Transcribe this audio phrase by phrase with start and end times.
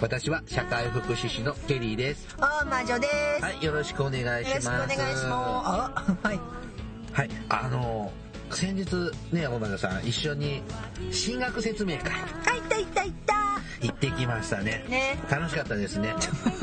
[0.00, 3.06] 私は社会福祉士のケリーですあー魔女で
[3.38, 3.44] す。
[3.44, 5.26] はいよろしくお願いしますよろしくお願いします。
[5.26, 6.40] あ、はい。
[7.12, 8.10] はい、あの
[8.50, 8.86] 先日
[9.32, 10.62] ね大前さん一緒に
[11.10, 12.12] 進学説明会
[12.46, 13.34] あ、いったいったいった。
[13.82, 15.18] 行ってきましたねね。
[15.30, 16.14] 楽しかったですね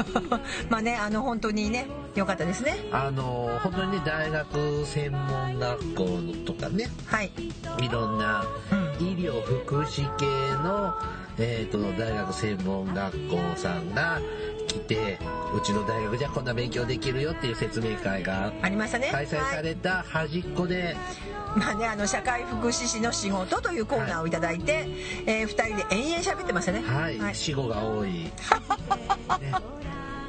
[0.69, 2.75] まあね、あの本当にね、良かったですね。
[2.91, 6.05] あの本当にね大学専門学校
[6.45, 7.31] とかねはい。
[7.81, 10.25] いろんなうん医療福祉系
[10.63, 10.95] の、
[11.39, 14.19] えー、と大学専門学校さんが
[14.67, 15.19] 来て
[15.55, 19.09] うちの大学じゃこんな勉強できるよっていう説明会がありましたね。
[19.11, 20.95] 開催された端っこで、はい
[21.57, 24.87] まあね、あの社会福祉士の仕事というコーナーをいただいて、
[25.25, 26.81] えー二人で延々喋ってましたね。
[26.81, 27.35] はい、はい。
[27.35, 28.31] 死後が多い、 ね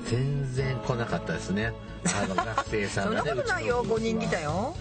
[0.08, 1.72] 全然来なかったですね
[2.04, 4.74] あの学生さ そんなんがねことないよ、うちの5人来たよ。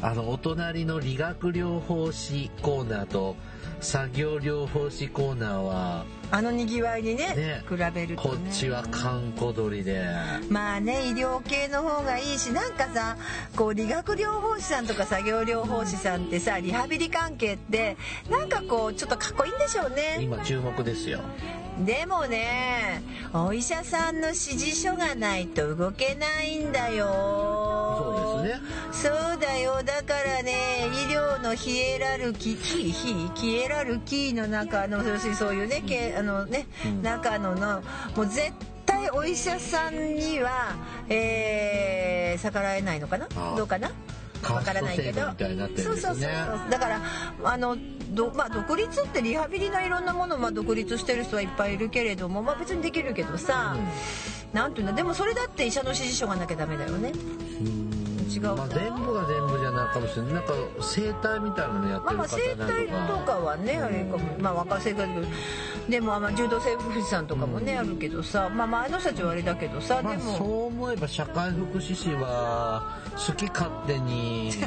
[0.00, 3.34] あのお隣の理学療法士コーナーと
[3.80, 8.50] 作業療法士コーナーはあの賑わいにね、ね比べるとこね。
[8.50, 10.04] っちは閑古鳥で。
[10.50, 13.16] まあね医療系の方がいいしなんかさ
[13.56, 17.96] こう理学療法士さんとか作業療法士さんってさリハビリ関係って
[18.30, 20.18] なんかこうちょっとかっこいいんでしょうね。
[20.20, 21.20] 今注目ですよ
[21.84, 27.06] でもねお医者さんの指示書がないと動けないんだよ。
[27.06, 28.66] そうですね。
[28.92, 29.82] そうだよ。
[29.84, 37.02] だからね医療のヒエラルキーヒーヒーヒエラルキーの中の要するにそういうねけあのね、うん。
[37.02, 37.82] 中のの
[38.16, 38.52] もう絶
[38.84, 40.74] 対お医者さんには、
[41.08, 43.26] えー逆らえないのかな？
[43.56, 43.88] どうかな？
[43.88, 43.94] カ
[44.42, 45.22] わからないけど。
[45.76, 47.00] そうそうそうだから
[47.44, 47.76] あの
[48.10, 53.76] ど、まあ、独立ってリハビリのいろんなものを、まあ、独立してる人はいっぱいいるけれども、まあ、別にできるけどさ、
[54.52, 57.12] なんていうのでもそれだって医者の指示書がなきゃダメだよね。
[57.60, 57.88] うん。
[58.30, 60.34] 違うまあ全部が全部じゃないかもしれない。
[60.34, 64.38] なんか整体みたいなのやってる方なん体とかはねあれかも。
[64.38, 65.08] まあ若生活
[65.88, 70.36] でもまあ柔道整復師さんとかもね、あるけどさまあまああの人たちはあれだけどさ、まあでも。
[70.36, 74.50] そう思えば社会福祉士は好き勝手に。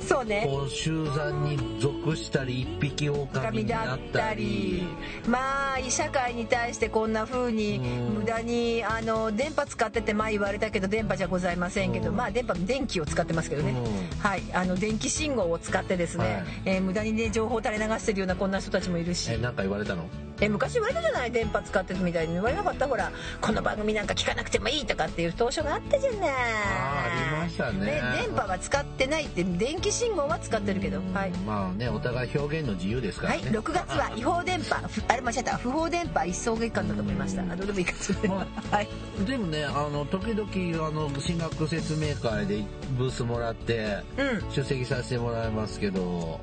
[0.00, 0.44] そうね。
[0.44, 4.44] こう集団に属したり一匹狼神になっだったたり。
[4.44, 4.86] り
[5.28, 8.14] まあ社会に対してこんな風にうん。
[8.18, 12.16] 無駄にあの電波使ってって前言われたけど電波じゃございませんけどうん。
[12.16, 13.70] まあ電波電気を使ってますけどね。
[13.70, 14.18] うん。
[14.18, 14.42] はい。
[14.52, 16.44] あの電気信号を使ってですね、はい。
[16.64, 19.32] えー無駄にね情報を垂れ流してるようなこんな人たちもいるし。
[19.32, 20.04] えなんか言われたの？
[20.40, 21.30] え昔言われたじゃない？
[21.32, 22.88] 電波使ってるみたいに言われなかった？
[22.88, 26.20] ほらこの番組なんか聞かなくてもいいとかっていう当初があったじゃない。
[26.30, 28.02] ありましたね。
[28.26, 31.00] 電波は使ってないって電気信号は使ってるけど。
[31.12, 31.30] はい。
[31.46, 35.56] まあねお互い表現の自由ですかはい、らね、6月は違法電波ふあれ間違えた。
[35.58, 37.42] 不法電波一層月間だと思いました。
[37.42, 38.88] あどうでもいいかそれまはい。
[39.26, 42.64] でもねあの時々あの進学説明会で
[42.96, 44.50] ブースもらってうん。
[44.50, 46.40] 出席させてもらいますけど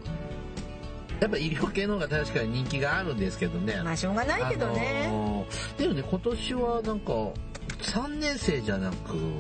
[1.19, 3.81] やっぱ医療系の方が確かに人気があるんですけどね。
[3.83, 7.13] まあしょうがないけどね、あのーでもね今年はなんか
[7.81, 8.95] 3年生じゃなく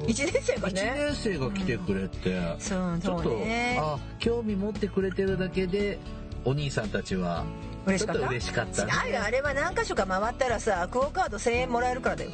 [0.07, 3.77] 一1年生が1ね年生が来てくれて、そうそちょっとうね。
[3.79, 5.99] あ興味持ってくれてるだけで
[6.45, 7.45] お兄さんたちは
[7.85, 8.21] 嬉しかった？
[8.21, 8.91] ちょっと嬉しかったね。
[9.17, 12.31] あれは何箇所か回ったらさクオカード1000円もらえるからだよ。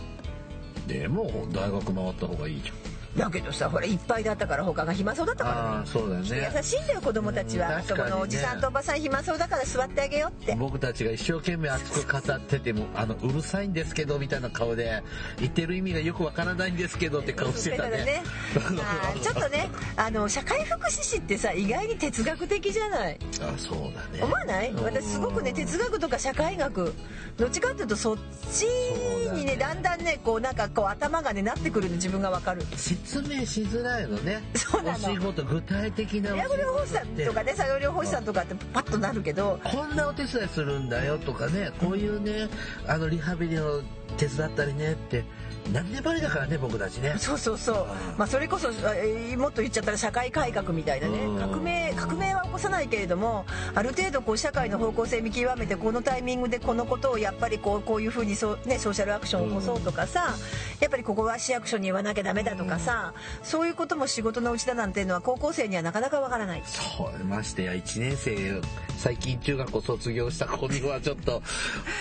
[0.87, 5.85] でも大学回った方がいいじゃんだけどさほらいっぱいだったから他が暇そうだったからね。
[5.85, 6.51] そうだよね。
[6.55, 7.83] 優しいんだよ子供たちは、ね。
[7.87, 10.55] そこのおじさんとおばさん暇そうだから座ってあげようって。
[10.55, 15.03] 僕たちが一生懸命熱く語っててもあのうるさいんですけどみたいな顔で
[15.39, 18.23] 言ってる意味がよくわからないんですけどって顔してたね。
[18.55, 23.19] ま あちょっとねあの社会福祉士ってさ意外に哲学的じゃない？
[23.41, 24.23] あそうだね。
[24.23, 24.71] 思わない？
[24.71, 24.83] うん。
[24.83, 26.93] 私すごくね哲学とか社会学
[27.37, 28.17] どっちかっていうとそっ
[28.51, 32.63] ちにねだんだんねこうなんかこう頭がねなってくるの自分がわかる
[33.03, 34.41] 説明しづらいのね。
[34.55, 35.11] そうなの。
[35.11, 39.59] お仕事具体的なお仕理学療法士さん事とかね作業療法士さんとかってパッとなるけど。
[39.63, 42.49] こんなお手伝いするんだよとかねこういうね
[42.87, 43.81] あのリハビリを
[44.17, 45.23] 手伝ったりねって
[45.71, 47.15] 何年前だからね僕たちね。
[47.17, 47.87] そうそうそう、
[48.17, 51.25] まあ、それこそえーもっと言っちゃったら社会改革みたいなね。
[51.25, 51.39] うん。
[51.39, 53.45] 革命革命は起こさないけれども
[53.75, 60.35] ある程度こう社会の方向性見極めてこのタイミングでこのことをやっぱりこうこういうふうにそう、ね、ソーシャルアクションを起こそうとかさ
[60.79, 66.63] やっぱりここは市役所に言わなきゃダメだとかさそういうことも仕事のうちだなんていうのは高校生にはなかなかわからない。
[66.65, 68.61] そうましてや1年生
[68.97, 71.41] 最近中学校卒業した子にはちょっと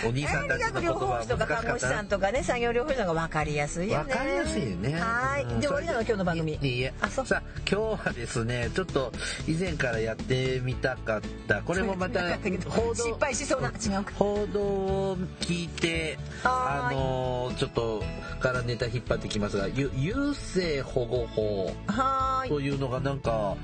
[0.06, 1.78] お兄さんたちの言葉は難しかったな。
[1.78, 3.98] さんとかね作業療法士の方が分かりやすいよね。
[3.98, 4.92] わかりやすいよね。
[4.98, 5.44] はい。
[5.44, 5.60] うん。
[5.60, 6.58] で終わりなの今日の番組。
[6.62, 6.94] いいいえ。
[7.00, 7.26] あそう。
[7.26, 9.12] さあ、今日はですね、ちょっと
[9.46, 12.20] 以前からやってみたかった、これもまた
[12.68, 13.68] 報道、失敗しそうな。
[13.68, 14.12] 違うか。
[14.14, 18.02] 報道を聞いて、あのーちょっと
[18.40, 22.48] からネタ引っ張ってきますが、ゆ優生保護法はーい。
[22.48, 23.56] というのがなんか、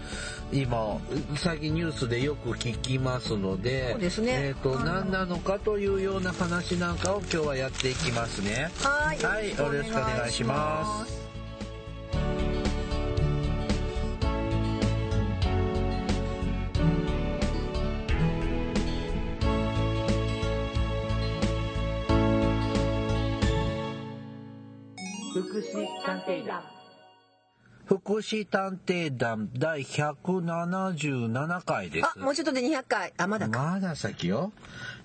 [0.52, 0.98] 今、
[1.36, 8.70] 最近ニュースでよく聞きますので、そうですねえっ、と、あの何なのかというような話なんかを今日はやっていきますね。
[8.78, 11.28] はーいはい、よろしくお願いします。
[25.34, 26.77] 福祉探偵団
[27.88, 32.06] 福祉探偵団第177回です。
[32.18, 33.14] あもうちょっとで200回。
[33.16, 33.62] あまだか。
[33.62, 34.52] まだ先よ。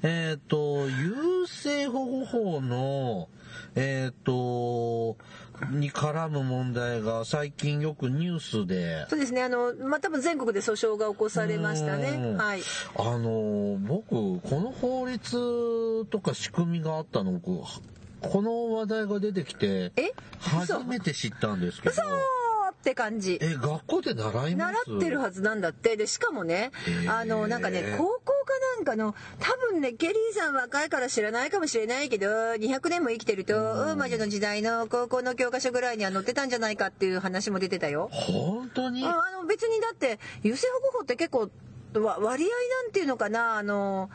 [0.02, 3.30] えっ、と、優生保護法の、
[3.76, 5.16] えっ、と、
[5.72, 9.44] に絡む問題が最近よくニュースで、そうですね。
[9.44, 12.10] あのまあ多分全国で訴訟が起こされましたね。
[12.10, 12.38] うん。
[12.38, 12.62] はい。
[12.98, 17.62] あの、僕、この法律とか仕組みがあったの、僕
[18.20, 20.12] この話題が出てきて、え？
[20.40, 21.94] 初めて知ったんですけど。
[21.94, 22.02] 嘘、
[22.84, 23.40] って感じ。
[23.42, 24.90] え、学校で習います？
[24.90, 25.96] 習ってるはずなんだって。
[25.96, 26.72] でしかもね、
[27.08, 28.34] あのなんかね高校か
[28.76, 33.56] なんかの多分ねケリーさん若いから知らないかもしれないけど200年も生きてると、
[33.92, 38.10] うん、魔女の時代の高校の教科書ぐらいには載ってたんじゃないかっていう話も出てたよ。
[38.12, 39.06] 本当に？
[39.06, 41.50] ああの別にだって優生保護法って結構
[42.02, 43.58] わ割合なんていうのかな？
[43.58, 44.10] あの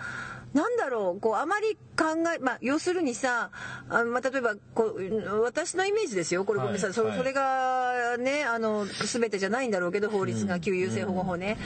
[0.54, 1.20] なんだろう？
[1.20, 2.04] こうあまり考
[2.34, 3.50] えまあ要するにさ
[3.90, 6.44] あまあ例えばこう私のイメージですよ。
[6.44, 11.58] これごめんなさい、それがねあの全てじゃないんだろうけど法律が旧優生保護法ね、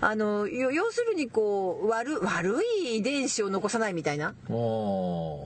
[0.00, 4.34] あのよ要するにこう悪悪い遺伝子を残さないみたいな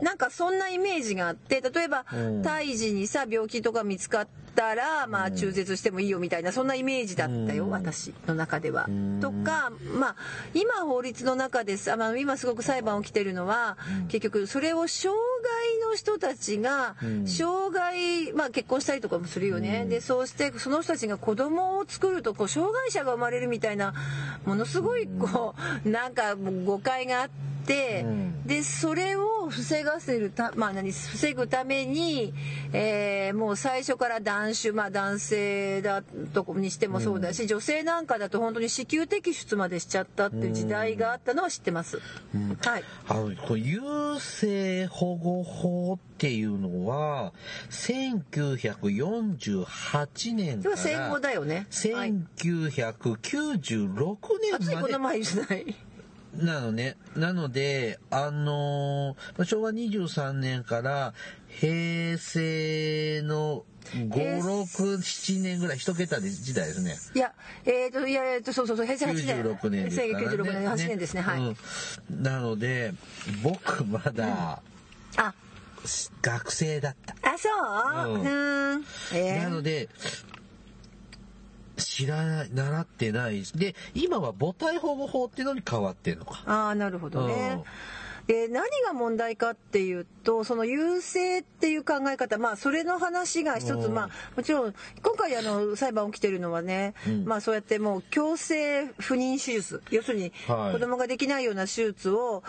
[0.06, 2.42] なんかそんなイメージがあって例えばうん。
[2.44, 7.70] 胎児にさ病気とか見つかったらまあ中絶してもいいよみたいなそんなイメージだったようん。
[7.70, 8.86] 私の中では。
[8.88, 9.18] うん。
[9.20, 10.16] とかまあ
[10.54, 15.18] 今法律の中でさまあ今すごく裁判起きてるのは結局それを障
[15.82, 17.26] 害の人たちがうん。
[17.26, 19.86] 障害まあ結婚したりとかもするよね。
[19.86, 23.92] でそうしてその人たちが子供を作るとこう障害者が生まれるみたいな
[24.44, 27.55] ものすごいこうなんか誤解があって。
[28.04, 32.32] うんでそれを防がせるたまあ何防ぐために、
[32.72, 36.00] えーもう最初から男子まあ男性だ
[36.32, 41.98] とこにしてもそうだし、女性なんかだと本当に子宮摘出までしちゃったっていう時代があったのは知ってます。
[42.34, 42.84] うんはい。
[43.08, 43.80] あの、優
[44.20, 47.32] 生保護法っていうのは、
[47.70, 51.66] 1948年かそれは戦後ら、だよね。
[51.94, 52.14] はい。
[52.36, 54.16] 1996
[54.54, 55.74] あつい年までこの前じゃない？
[56.38, 56.96] なのね。
[57.16, 61.14] なので、あのーまあ昭和23年から
[61.48, 66.96] 平成の5、平成6、7年ぐらい、一桁で時代ですね。
[67.14, 67.32] いや、
[67.64, 69.44] えっ、と、いや、えっ、と、そうそうそう、平成8年。
[69.44, 70.26] 96年ですからね。
[70.26, 71.38] 1996年、8年ですね、はい。
[71.38, 71.56] うん
[72.22, 72.92] なので、
[73.42, 74.60] 僕まだ、
[75.16, 75.34] あ、
[76.22, 77.14] 学生だった。
[77.22, 77.48] あ、そ
[78.10, 78.84] うううんーん。
[79.14, 79.88] えーなので、
[81.76, 83.42] 知らない、習ってない。
[83.54, 86.42] で、今は母体保護法っていうのに変わってんのか。
[86.46, 87.62] ああなるほどね。
[88.26, 93.94] で何が問題かっていうとその優勢っていう考え方まあそれの話が一つうん。
[93.94, 97.24] まあもちろん今回あの裁判起きてるのはね、うん。
[97.24, 100.72] まあそうやってもう強制不妊手術要するにはい。
[100.72, 102.42] 子供ができないような手術を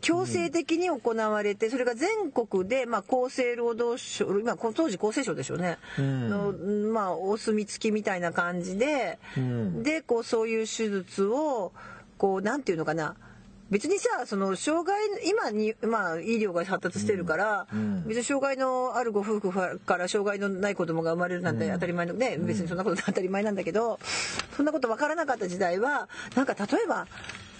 [0.00, 6.28] 強制的に行われてそれが全国でまあ厚生労働省今当時厚生省でしょうね、うん。
[6.28, 6.52] の
[6.92, 9.82] まあお墨付きみたいな感じで、うん。
[9.82, 11.72] でこうそういう手術を
[12.18, 13.16] こうなんていうのかな
[13.70, 18.04] 別にさその障害今に、まあ、医療が発達してるから、うん。
[18.06, 23.98] 別に障害のあるご夫婦から障害のない子供が生まれるなんて当たり前のね、別にそんなこと当たり前なんだけど
[24.56, 27.06] そんなこと分からなかった時代はなんか例えば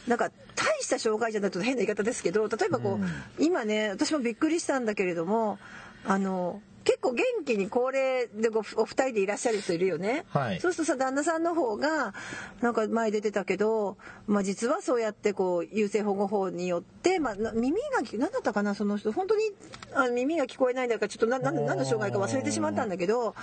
[0.07, 3.01] なんか大した障害じゃないと変な言い方ですけど例えばこ
[3.39, 5.59] う、今ね私もびっくりしたんだけれども
[6.05, 10.25] あの結構元気に高齢でごお二人でいらっしゃる人いるよね。
[10.31, 12.15] はいそうするとさ旦那さんの方が
[12.63, 19.43] なんか前出てたけど、まあ、実はそうやってこう優生保護法によって、まあ、な耳が聞何だったかなその人本当に
[19.95, 23.35] あ耳が聞こえないんだかちょっとなな何の障害か忘れてしまったんだけど、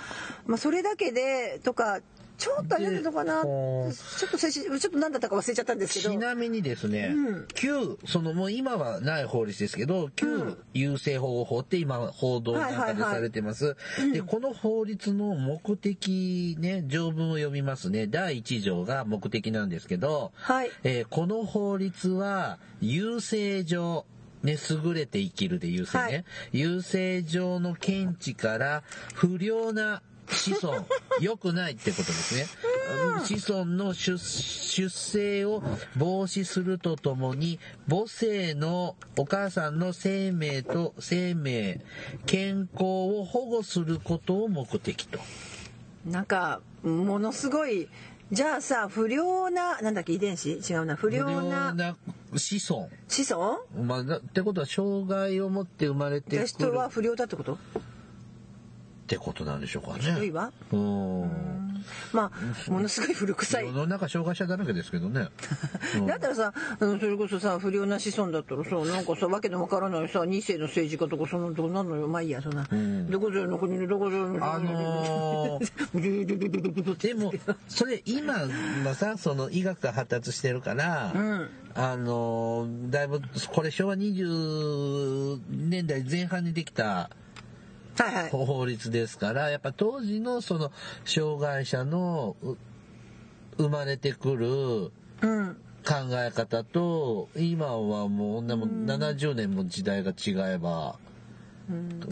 [0.46, 2.00] まあ、それだけでとか
[2.36, 3.42] ちょっとあれだったのかな？
[3.42, 3.88] ちでょ
[4.28, 6.10] っとちょっと何だったか忘れちゃったんですけど。
[6.10, 7.48] ちなみにですね、うん。
[7.54, 13.76] 旧、そのもう今はない法律ですけど、旧優生保護法って今報道なんかでされてます。
[14.12, 18.06] で、この法律の目的ね、条文を読みますね。
[18.06, 20.70] 第1条が目的なんですけど、はい。
[20.82, 24.04] えーこの法律は、優生上、
[24.42, 26.04] ね、優れて生きるで優勢ね。
[26.04, 26.24] はい。
[26.52, 28.82] 優勢上の見地から
[29.14, 30.86] 不良な子孫、
[31.20, 32.46] 良くないってことですね。
[33.24, 35.62] 子孫の出出生を
[35.96, 41.80] 防止するとともに、母性のお母さんの生命と生命、
[42.26, 45.18] 健康を保護することを目的と。
[46.06, 47.88] なんかものすごい
[48.30, 50.50] じゃあさ不良ななんだっけ遺伝子？
[50.50, 51.96] 違うな不不良良なな
[52.36, 52.90] 子孫。
[53.08, 53.58] 子孫？
[53.82, 57.58] まあ、だってことは障害を持って生まれてくる人は不良だってこと？
[59.04, 60.10] ってことなんでしょうかね。
[60.12, 60.50] 悪いわ。
[60.72, 61.30] うん。
[62.14, 63.66] まあものすごい古臭い。
[63.66, 65.28] 世の中障害者だらけですけどね。
[65.94, 66.06] うん。
[66.06, 72.08] だったらさ、うんそれこそさ不良な子孫だったらさなんかさわけのわからないさ二世の政治家とかそんなどうなんのよ。
[72.08, 73.10] まあいいやそんな、ん。
[73.10, 74.54] どこぞの国のどこぞの。
[74.54, 76.96] あのー。
[77.04, 77.32] でも、
[77.68, 78.34] それ今
[78.84, 81.48] はさ、その医学が発達してるから、うん。
[81.74, 83.20] あのーだいぶ、
[83.52, 87.10] これ昭和20年代前半にできた
[88.30, 90.72] 法律ですから、やっぱ当時のその
[91.04, 92.56] 障害者のう
[93.56, 94.46] 生まれてくる
[95.22, 95.56] うん。
[95.84, 100.98] 考え方と、今はもう、でも70年も時代が違えば、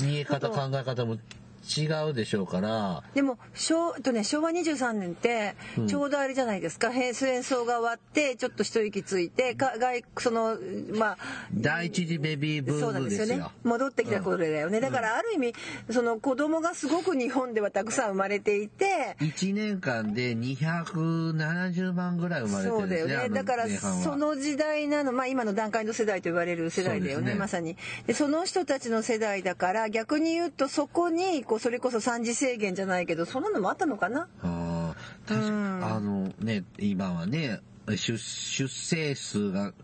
[0.03, 1.17] 見え方、考え方も
[1.63, 5.89] 違うでしょうから、でも昭,、とね、昭和23年ってうん。
[5.89, 10.57] ちょうどあれじゃないですか、戦争が終わってちょっと一息ついてか外その
[10.95, 11.19] まあ
[11.53, 13.27] 第一次ベビーブそうなんですよ。
[13.27, 13.53] ねームですよ。
[13.65, 15.55] 戻ってきた頃だよね、だからある意味
[15.91, 23.35] その子供がすごく日本ではたくさん生まれていて1年間で270万ぐらい生まれてそうだよるんですね。
[23.35, 27.39] だからその時代なのまあ今の段階の世代と言われる世代だよねね。
[27.39, 27.77] まさに。
[28.07, 34.27] でその人たちの世代だから逆に言うとそこにこうそれこそ三次制限じゃないけどそんなのもあったのかな？
[34.43, 35.85] あー確かうん。
[35.85, 39.75] あのね、今はね、出出生数が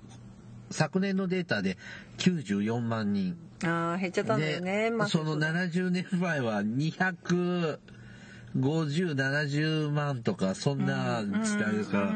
[0.71, 1.77] 昨年のデータで
[2.17, 3.37] 94万人。
[3.65, 4.85] あー減っちゃったんだよね。
[4.85, 7.79] でまあその70年前は250、
[8.57, 12.07] 70万とか、そんな時代ですから、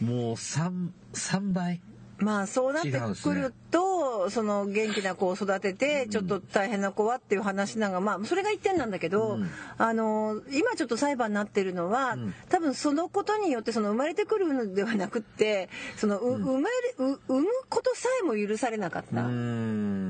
[0.00, 1.82] もう3、3倍。
[2.18, 2.92] まあそうなって
[3.22, 9.50] くると、その元気な子を育ててちょっと大変な子はっていう話なのがまあそれが一点なんだけど、うん。
[9.78, 12.34] あの今ちょっと裁判になってるのは、ん。
[12.48, 19.22] 多分そのことによってその生まれてくるのではなくってそのう、生まれう産むことさえも許されなかっうた。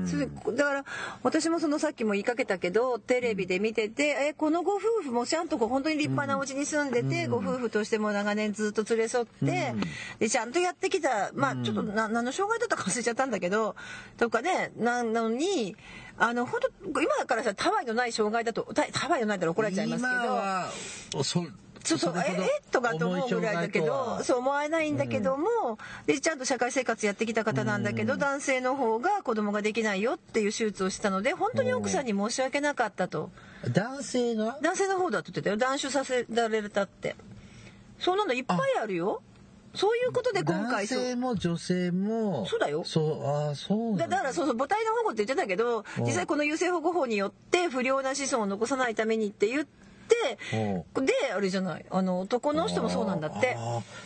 [0.09, 0.85] それだから
[1.23, 9.73] 私もそのさっきも言いかけたけどテレビで見てて、えこのご夫婦もちゃんとこう本当に立派なお家に住んでて、ご夫婦としても長年ずっと連れ添って、
[10.19, 13.75] でちゃんとやってきたまあちょっとな何の障害だったか忘れちゃったんだけど
[14.17, 15.75] とかねなのに
[16.17, 16.61] あの本
[16.93, 20.33] 当今からさたわいのない障害だとたたわいのないったら怒られちゃいますけ今ど。
[20.33, 20.69] は、
[21.11, 21.41] そ、そ
[21.95, 33.29] うそうええとかと思うぐらいだけどそう思えないんだけども、でちゃんと社会生活やってきた方なんだけど、男性の方が子供ができないよっていう手術をしたので本当に奥さんに申し訳なかったと。
[33.69, 34.59] 男性が？
[34.61, 35.57] 男性の方だって言ってたよ。
[35.57, 37.15] 断種させられたって。
[37.99, 39.23] そうなのいっぱいあるよ
[39.77, 40.99] そういうことで今男回そう。
[40.99, 42.45] 性も女性も。
[42.47, 42.83] そうだよ。
[42.83, 44.07] そう、ああ、そうだ。
[44.07, 46.03] だからそうそう母体の保護って言ってたけどうん。
[46.03, 50.39] 実際この優生保護法によって不良な子孫を残さないためにって言って
[51.01, 51.85] であれじゃない。
[51.89, 53.57] あの男の人もそうなんだって。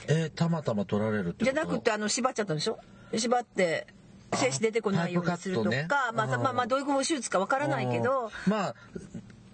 [0.07, 2.79] えーたまたま取られるってじゃなくてあの縛っちゃったんでしょ？
[3.15, 3.87] 縛って
[4.33, 5.87] 精子出てこないようにするとか、ね。
[6.13, 8.31] まあ、まあまあどういう手術かわからないけど。
[8.47, 8.75] まあ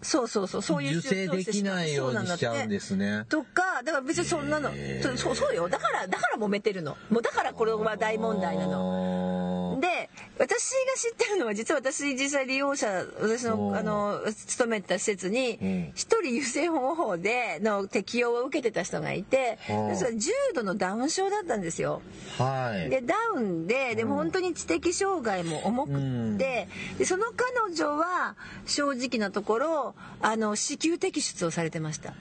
[0.02, 3.26] そうそうそうそういう受精できないようにしちゃうんですね。
[3.30, 4.72] とかだから別にそんなの
[5.18, 5.68] そうそうよ。
[5.70, 6.98] だからだから揉めてるの。
[7.10, 9.76] もうだからこれは大問題なの。
[9.76, 15.92] ので私が知ってるのは実は私実際利用者私のあの勤めてた施設にうん。
[15.96, 19.96] 一人優生保護法での適用を受けてた人がいてはあ。
[19.96, 22.02] それは重度のダウン症だったんですよ。
[22.38, 22.90] はい。
[22.90, 25.92] でダウンででも本当に知的障害も重く
[26.36, 28.36] って、でその彼女は
[28.66, 29.87] 正直なところ
[30.22, 32.14] あの子宮摘出をされてました。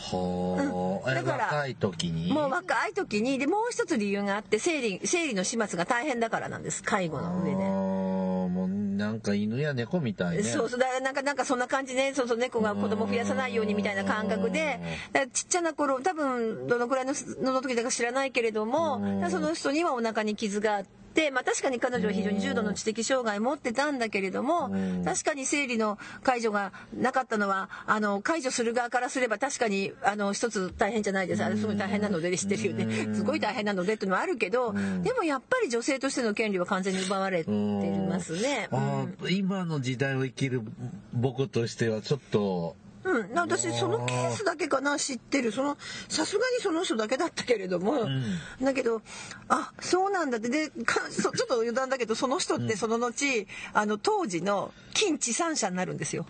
[0.00, 2.32] はあ、えだから若い時に？
[2.32, 6.84] もう若い時にでもう一つ理由があって生理生理の始末が大変だからなんです。
[6.84, 7.56] 介護の上で。
[7.56, 10.42] もうなんか犬や猫みたいね。
[10.44, 10.78] そうそう。
[10.78, 12.12] だからなんかなんかそんな感じね。
[12.14, 12.38] そうそう。
[12.38, 14.78] 猫が子供増やさないようにみたいな感覚で。
[15.32, 20.97] ちっちゃな頃多分どのくらいののの時だか知らないけれどもその人にはお腹に傷があって。
[21.30, 25.04] まあ、確かに彼女は非常に重度の知的障害を持ってたんだけれどもうん。
[25.04, 31.44] 確かに生理の解除がなかったのはあの解除する側からすれば確かにあの一つ大変じゃないです。
[31.44, 33.14] あれすごい大変なので知ってるよね。
[33.14, 34.72] すごい大変なのでっていうのはあるけど
[35.02, 38.68] でもやっぱり女性としての権利は完全に奪われてますね。
[39.30, 40.62] 今の時代を生きる
[41.12, 43.30] 僕としてはちょっと、うん。
[43.30, 45.52] うん、私そのケースだけかな知ってる。
[45.52, 45.76] その
[46.08, 48.06] さすがにその人だけだったけれども、
[48.60, 49.02] だけど
[49.48, 50.48] あそうなんだって。
[50.48, 53.24] でちょっと余談だけどその人ってその後、
[53.72, 56.26] あの当時の金地産者になるんですよ。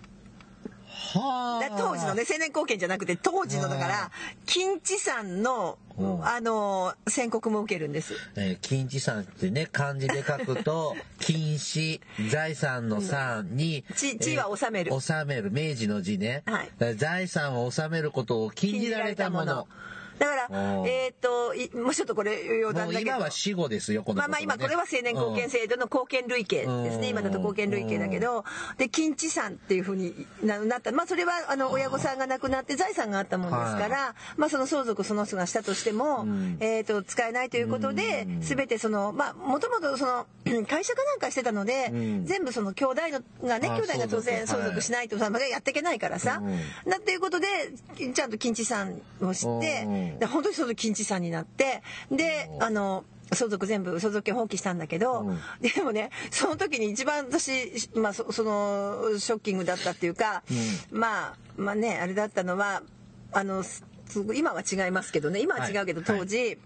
[1.13, 4.11] 当時のね青年後見じゃなくて当時のだから
[4.45, 6.25] 金地産のうん。
[6.25, 8.13] あの宣告も受けるんです。
[8.37, 11.99] えー金地産ってね、漢字で書くと、 金子、
[12.29, 14.91] 財産の産に、地地は治める。
[14.93, 16.43] えー治める、明治の字ね。
[16.45, 16.95] はい。
[16.95, 19.67] 財産を治めることを禁じられたもの。
[20.19, 22.99] だからえっ、といもうちょっとこれ余談だけど。
[23.01, 27.01] 今は死後ですよ、このまあまあ今これは青年後見制度の貢献類型ですうん。
[27.01, 28.43] ね今だと貢献類型だけど。
[28.77, 30.91] で金地産っていうふうにななった。
[30.91, 36.57] まあそれはあの親御さんが亡くなって財産があったもんですからまあその相続その人がしたとしてもん。
[36.59, 40.25] えーと使えないということで全てそのまあもともとその
[40.67, 42.25] 会社かなんかしてたのでうん。
[42.25, 43.01] 全部その兄弟
[43.41, 46.89] のがねあ兄弟が当然相続しないとやっていけないからさうん。
[46.89, 47.47] だっていうことで
[48.13, 55.39] ちゃんと金地産を知ってうんで本当にその金地産になってであの相続全部相続権放棄したんだけど、うん。
[55.61, 60.43] でもねその時に一番私、まあ、そそのショッキングだったっていうか、
[60.91, 62.81] まあまあねあれだったのは
[63.31, 63.63] あの
[64.33, 66.19] 今は違いますけどね今は違うけど、はい。
[66.19, 66.57] 当時、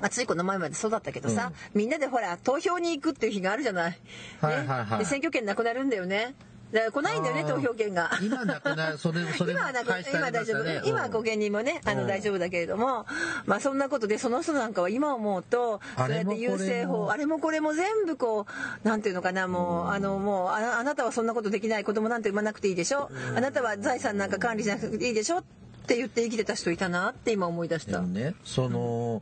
[0.00, 3.90] まあ、ついこの前までそうだったけどさ、みんなでほら投票に行くっていう日があるじゃない。
[3.92, 3.98] ね
[4.40, 4.98] はいはいはい。
[4.98, 6.34] で選挙権なくなるんだよね。
[6.74, 8.10] だから来ないんだよね投票権が。
[8.20, 10.86] 今なくなる、それ、 それ今はなく今は大丈夫。
[10.88, 11.98] 今は保険人もねあうん。
[11.98, 13.06] の大丈夫だけれども、
[13.46, 18.46] まあそんなことでその人なんかは今思うとあそうやって優勢法あれもこれも全部こ
[18.84, 23.08] うなんていうのかなもうあのもうああなたはそんなことできない子供なんて産まなくていいでしょ？
[23.36, 25.38] あなたは財産なんか管理しなくていいでしょ？
[25.38, 25.42] っ
[25.86, 28.00] て言って生きてた人いたなって今思い出した。
[28.00, 29.20] ね、その、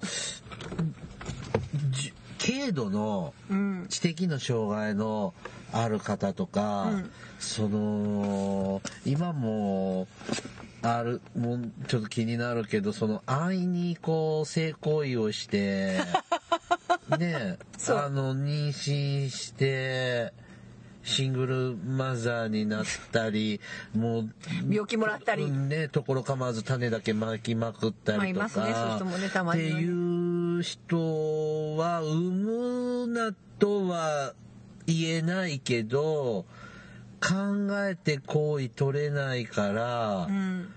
[1.90, 2.12] じ
[2.44, 3.86] 軽度のうん。
[3.88, 5.34] 知的の障害の
[5.72, 6.90] ある方とか、
[7.38, 10.06] その今も
[10.82, 16.00] あるもうちょっと気になるけどその安易にこう性行為をして
[17.18, 17.58] ね
[17.88, 20.32] あの妊娠して
[21.04, 23.60] シングルマザーになったり
[23.94, 24.30] もう
[24.68, 25.50] 病気もらったり。
[25.50, 30.21] ねところ構わず種だけ巻きまくったりとか、まあいますねそういう人もねたまにっていう
[30.62, 34.34] 人は産むなとは
[34.86, 36.44] 言えないけど
[37.20, 40.68] 考えて行為取れないからうん。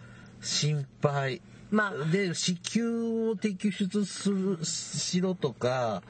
[0.41, 2.05] 心配、まあ。
[2.11, 2.85] で子宮
[3.31, 6.03] を摘出するしろとか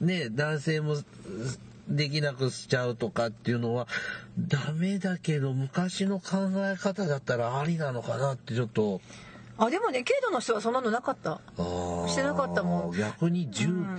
[0.00, 0.96] ね男性も
[1.88, 3.88] できなくしちゃうとかっていうのは
[4.38, 9.00] ダメだけど昔の考え方だったらありなのかなってちょっと
[9.58, 11.40] あでもね軽度の人はそんなのなかった。
[12.08, 12.96] してなかったもん。
[12.96, 13.98] 逆に10、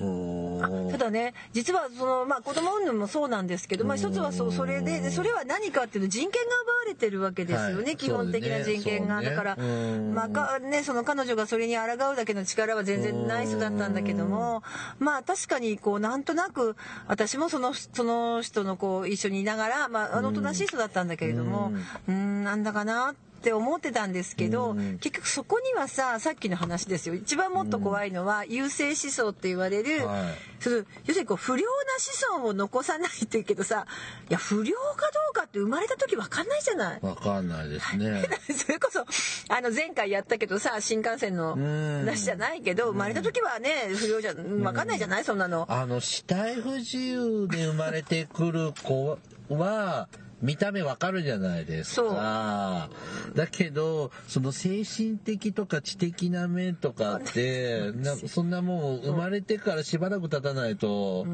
[0.00, 0.90] うん。
[0.92, 7.96] ただね実はその、まあ、子供産むのもそうなんですけど、まあ、一つはそうそれででそれは何かっていうと人権が奪われてるわけですよね、はい。
[7.96, 9.30] 基本的な人権が、ね。
[9.30, 10.14] だから、ねうん。
[10.14, 14.62] まあかね、その彼女がそれに抗うだけの力は全然ない人だったんだけども
[14.98, 16.76] まあ確かにこうなんとなく
[17.08, 21.72] 私もそのその人のこう一緒にいながら、まあ、あのおとなしい人だったんだけれども
[22.08, 22.44] うん。
[22.44, 27.14] なんだかなって思ってたんですけど、うん結局そこにはささっきの話ですよ。
[27.14, 30.34] 一番もっと怖いのは優勢思想って言われる、はい。
[30.60, 31.64] その要するにこう不良な
[31.98, 33.86] 子孫を残さないというけどさ
[34.28, 36.98] いや不良かどうかって生まれた時分かんないじゃない。
[37.00, 38.28] わかんないですね。
[38.54, 39.06] それこそ
[39.48, 42.04] あの前回やったけどさ新幹線のうん。
[42.04, 45.66] 話じゃないけど生まれた時はね不良じゃ分かんないじゃないそんなの。
[45.68, 49.18] あの死体不自由で生まれてくる子
[49.58, 50.08] は
[50.42, 52.88] 見た目わかるじゃないですか。
[53.34, 61.26] だけど、その精神的とか知的な面とかって、なそんなもん生まれてからしばらく経たないと、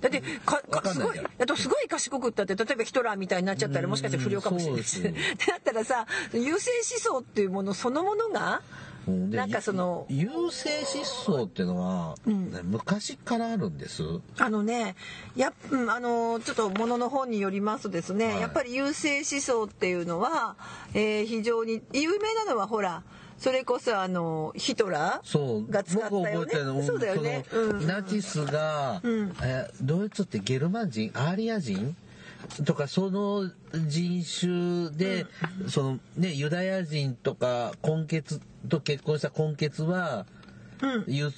[0.00, 4.84] だってかわかかすごいあとすごい賢くったって例えばヒトラーみたいになっちゃったらもしかして不良かもしれない。
[4.84, 6.58] しうんそうってですなったらさ優勢思
[6.98, 8.62] 想っていうものそのものが
[9.10, 9.30] うん。
[9.30, 14.02] でなんかその優勢思想っていうのは、ね昔からあるんです？
[14.38, 14.94] あのね
[15.36, 18.40] やっうんあのちょっとものの本によりますとですね、はい。
[18.40, 20.56] やっぱり優勢思想っていうのは、
[20.94, 23.02] えー非常に有名なのはほら
[23.38, 26.52] それこそあのヒトラーが使ったよね。
[26.86, 27.44] そうだよね。
[27.86, 29.32] ナチスが、ん。
[29.42, 31.96] えドイツってゲルマン人アーリア人
[32.64, 33.50] とかその
[33.86, 35.26] 人種で、
[35.68, 40.26] そのねユダヤ人とか根血と結婚した根血は
[41.06, 41.30] 優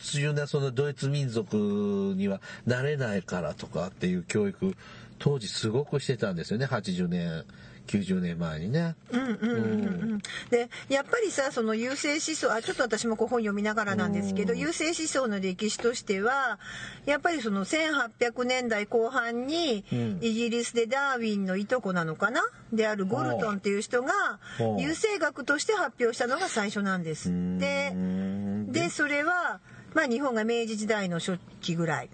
[0.00, 4.74] 秀なそのドイツ民族にはなれないからとかっていう教育
[5.18, 7.44] 当時すごくしてたんですよね80年
[7.86, 8.94] 90年前にね。
[9.10, 10.18] うんうんうんうん、
[10.50, 16.58] でやっぱりさその優勢思想あちょっと私もこう本読みながらなんですけど優勢思想の歴史としては
[17.06, 20.18] やっぱりその1800年代後半にうん。
[20.26, 22.42] イギリスでダーウィンのいとこなのかな？
[22.72, 24.40] であるゴルトンっていう人が
[24.78, 27.28] 優勢学として発表したのが最初なんです。
[27.28, 28.72] ってうん。
[28.72, 29.60] でそれは、
[29.94, 32.10] まあ、日本が明治時代の初期ぐらい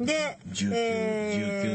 [0.00, 0.70] で19、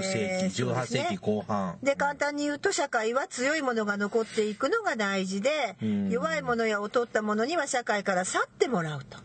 [0.01, 0.99] 19世紀、18そうですね。
[1.01, 1.77] 世紀後半。
[1.81, 6.09] で簡単に言うと社会は強いものが残っていくのが大事でうん。
[6.09, 9.17] 弱いものや劣ったものには社会から去ってもらうと。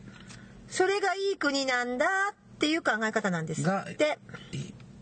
[0.68, 3.62] それがいい国なんだっていう考え方なんです。
[3.62, 4.18] がって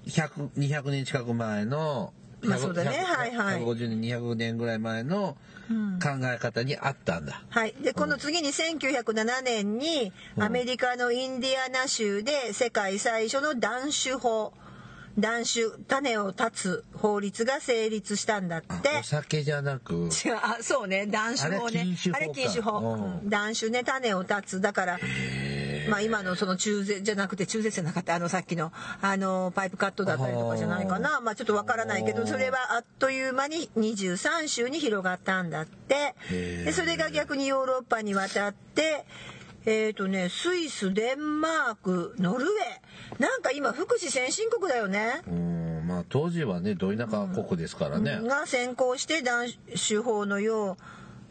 [0.07, 2.91] 100 200年近く前の、まあそうだね。
[2.91, 3.63] 100はいはい。
[3.63, 5.35] 150年200年ぐらい前のうん
[5.69, 14.53] 考え方にあったんだ、はい、でこの次に1907年にアメリカのインディアナ州で世界最初の断種法
[15.19, 18.89] 断種種を断つ法律が成立したんだって。
[18.97, 19.95] あお酒じゃなく。
[19.95, 21.07] 違うあそうね。
[21.07, 21.97] 断種法ね。
[22.15, 23.29] あれ禁酒法うん。
[23.29, 24.61] 断種ね種を断つ。
[24.61, 24.99] だから
[25.89, 31.21] まあ今のその中絶じゃなくて中絶じゃなかったあのさっきのあのパイプカットだったりとかじゃないかな。
[31.21, 36.15] まあちょっとわからないけどそれはあっという間に23州に広がったんだって。
[36.31, 36.65] へー。
[36.65, 39.05] でそれが逆にヨーロッパに渡って
[39.65, 43.23] えーとね、スイスデンマークノルウェー。
[43.23, 45.23] なんか今福祉先進国だよね。
[45.29, 45.85] うん。
[45.87, 49.47] まあ当時はねど田舎国ですからね、が先行して断
[49.87, 50.77] 種法のよう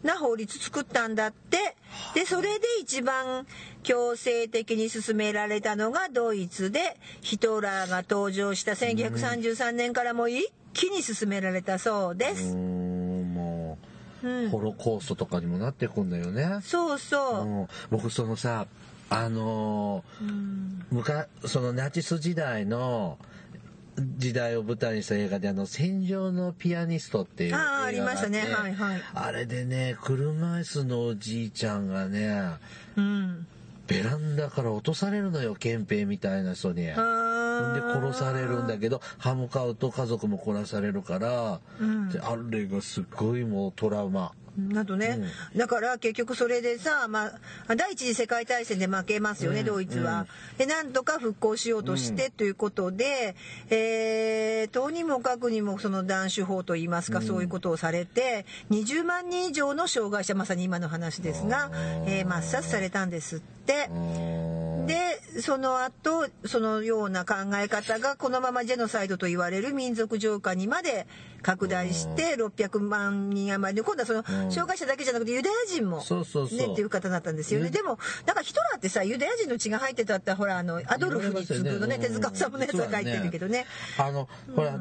[0.04, 1.76] な法律作ったんだって。
[2.16, 3.46] でそれで一番
[3.84, 12.56] 強制的に進められたのがドイツでヒトラーが登場した1933年からもう一気に進められたそうでうす。
[12.56, 13.34] ん。
[13.34, 13.78] も
[14.24, 17.46] うんうホロコーストとかにもなってくんだよね、そうそう。
[17.46, 17.68] うん。
[17.90, 18.68] 僕そのさ
[19.10, 20.86] あのーうん。
[20.92, 23.18] 昔そのナチス時代の
[24.18, 32.42] 時代を舞台にした映画であの「戦場のピアニスト」っていう映画があーありましたねはいはいあれでね車椅子のおじいちゃんがね
[32.96, 33.48] うん。
[33.88, 36.90] ベランダから落とされるのよ憲兵みたいな人に。
[36.92, 44.32] あでー殺されるんだけど歯向かうと家族も殺されるから、うんであれがすっごいもうトラウマ。
[44.58, 45.20] などね、
[45.56, 47.32] だから結局それでさ、ま
[47.68, 49.66] あ、第一次世界大戦で負けますよね、うん。
[49.66, 50.28] ドイツは。
[50.58, 53.36] でなんとか復興しようとしてということで、
[53.70, 61.72] えーとにもかくにもその断種法といいますか、そういうことをされて20万人以上の障害者まさに今の話ですが、
[62.06, 63.90] えー抹殺されたんですって。
[64.88, 71.08] でその後そのような考え方がこのままジェノサイドと言われる民族浄化にまで
[71.42, 77.68] 拡大して600万人余りで今度はその障害者だけじゃなくてユダヤ人もねっていう方だったんですよね。
[77.68, 83.66] ユでもなんかヒトラーってさユダヤ人の血が入ってたってほらあのアドルフに次ぐのね手塚治虫のやつが書いてるけどね。
[83.98, 84.80] あの、ほら、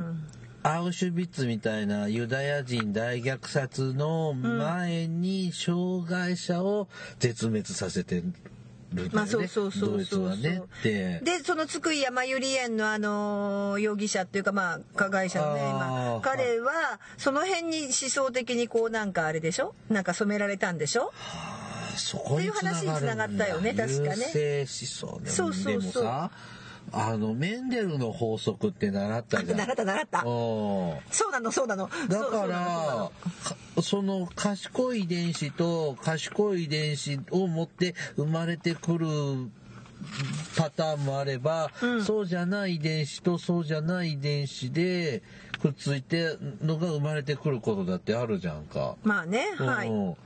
[0.63, 8.23] アウシュビッツみたいなユダヤ人大虐殺の前に障害者を絶滅させて
[8.95, 9.15] るんだよね。
[9.15, 10.37] まあそうそうそうそう。
[10.83, 19.75] でその津久井やまゆり園のあの容疑者っていうかまあ加害者のねあ今ー彼はその辺に思想的にこうなんかあれでしょ？
[19.89, 21.13] なんか染められたんでしょ？
[21.97, 25.31] そこに繋がるんだっていう話に繋がったよね確かね優勢思想ね。
[25.31, 26.31] そうそうそうでもさ、
[26.93, 29.59] あの、メンデルの法則って習ったじゃん。
[29.59, 30.19] 習った習った。
[30.19, 30.25] うん。
[31.11, 31.89] そうなのそうなの。
[32.09, 32.61] だから
[32.97, 33.13] の
[33.75, 34.29] かその。
[34.35, 39.07] 賢い遺伝子と賢い遺伝子を持って生まれてくる
[40.57, 42.05] パターンもあれば、うん。
[42.05, 45.23] そうじゃない遺伝子とそうじゃない遺伝子で
[45.61, 48.97] くっついてのが生まれてくることだってあるじゃんか。
[49.03, 49.89] まあねはい。
[49.89, 50.17] うん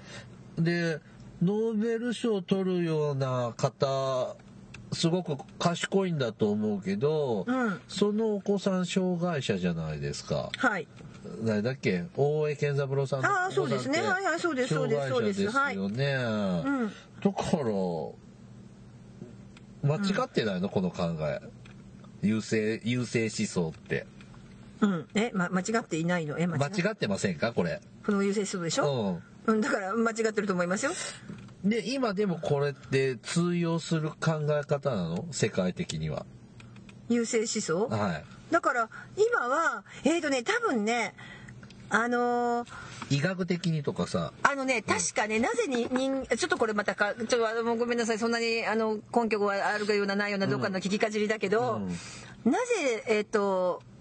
[0.58, 1.00] で
[1.42, 4.36] ノーベル賞を取るような方
[4.94, 7.80] すごく賢いんだと思うけど、うん。
[7.88, 10.50] そのお子さん障害者じゃないですか。
[10.56, 10.86] はい。
[11.42, 12.04] 誰だっけ？
[12.16, 14.00] 大江健三郎さんのああそうですね。
[14.00, 15.42] はいはいそうですそうですそうです。
[15.42, 16.92] ですよね、うん。
[17.22, 17.64] だから
[19.82, 21.40] 間違ってないの、この考え。
[22.22, 24.06] 優勢優勢思想って。
[24.80, 25.06] うん。
[25.14, 26.38] え、ま、間違っていないの？
[26.38, 27.52] え間間違ってませんか？
[27.52, 27.80] これ。
[28.04, 29.20] この優勢思想でしょ？
[29.46, 30.92] ううんだから間違ってると思いますよ。
[30.92, 30.94] ん
[31.64, 35.26] で今でもこれって通用する考え方なの？
[35.30, 36.26] 世界的には。
[37.08, 37.88] 優勢思想？
[37.88, 38.24] はい。
[38.50, 41.14] だから今はえーとね多分ね
[41.88, 42.68] あのー
[43.10, 44.32] 医学的にとかさ。
[44.42, 51.80] あのね確かねなぜに人ちょっとこれまたかちょっとあのごめんなさいそんなにあの根拠があるようなないようなどっかの聞きかじりだけど、
[52.44, 53.40] なぜえっ、と
[53.72, 53.93] おだ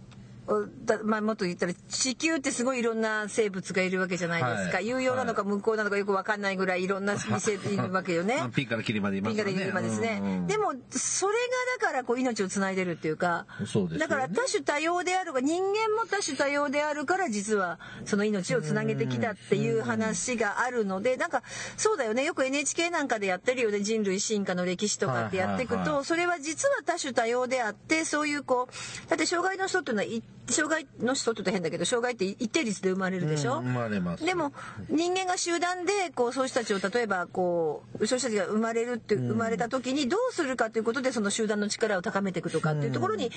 [1.06, 4.88] まあ、もっと言ったら地球ってすごいいろんな生物がいるわけじゃないですか、はい。
[4.88, 8.38] 有用なのか無効なのかよくわかんないぐらいいろんな店いるわけよね。
[8.38, 9.52] まあピンからキリまでいますよね。
[9.52, 11.40] ピンからキリまでですね、うんうんでもそれが
[11.80, 13.98] だからこう命をつないでるっていうかね。
[13.98, 21.44] だから多種多様であるが人間も多種多様であるから実はその命をつなげてきたっていう話があるのでなんか
[21.78, 22.24] そうだよね。
[22.24, 23.80] よく NHK なんかでやってるよね。
[23.80, 26.06] 人類進化の歴史とかってやっていくと、はいはいはい。
[26.06, 34.26] それは実は多種多様であってそういうこうだって障害の人っていうのはい障害の人って変だけど障害って一定率で生まれるでしょ、うん生まれます。
[34.26, 34.52] でも
[34.90, 43.32] 人間が集団でこうそういう人たちを例えばこうそういう人たちが生まれるって生まれた時にどうするかということでその集団の力を高めていくとかっていうところに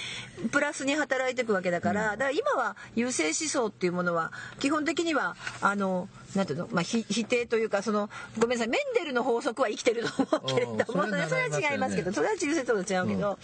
[0.51, 11.11] プラスに働いていくわけだからだから今は優勢思想っていうものは基本的にはあのなんていうの、まあ、ひ否定というかそのごめんなさいメンデルの法則は生きてると思うけれどもうん。
[11.11, 13.39] それはそれは違いますけどそれは優勢とは違うけど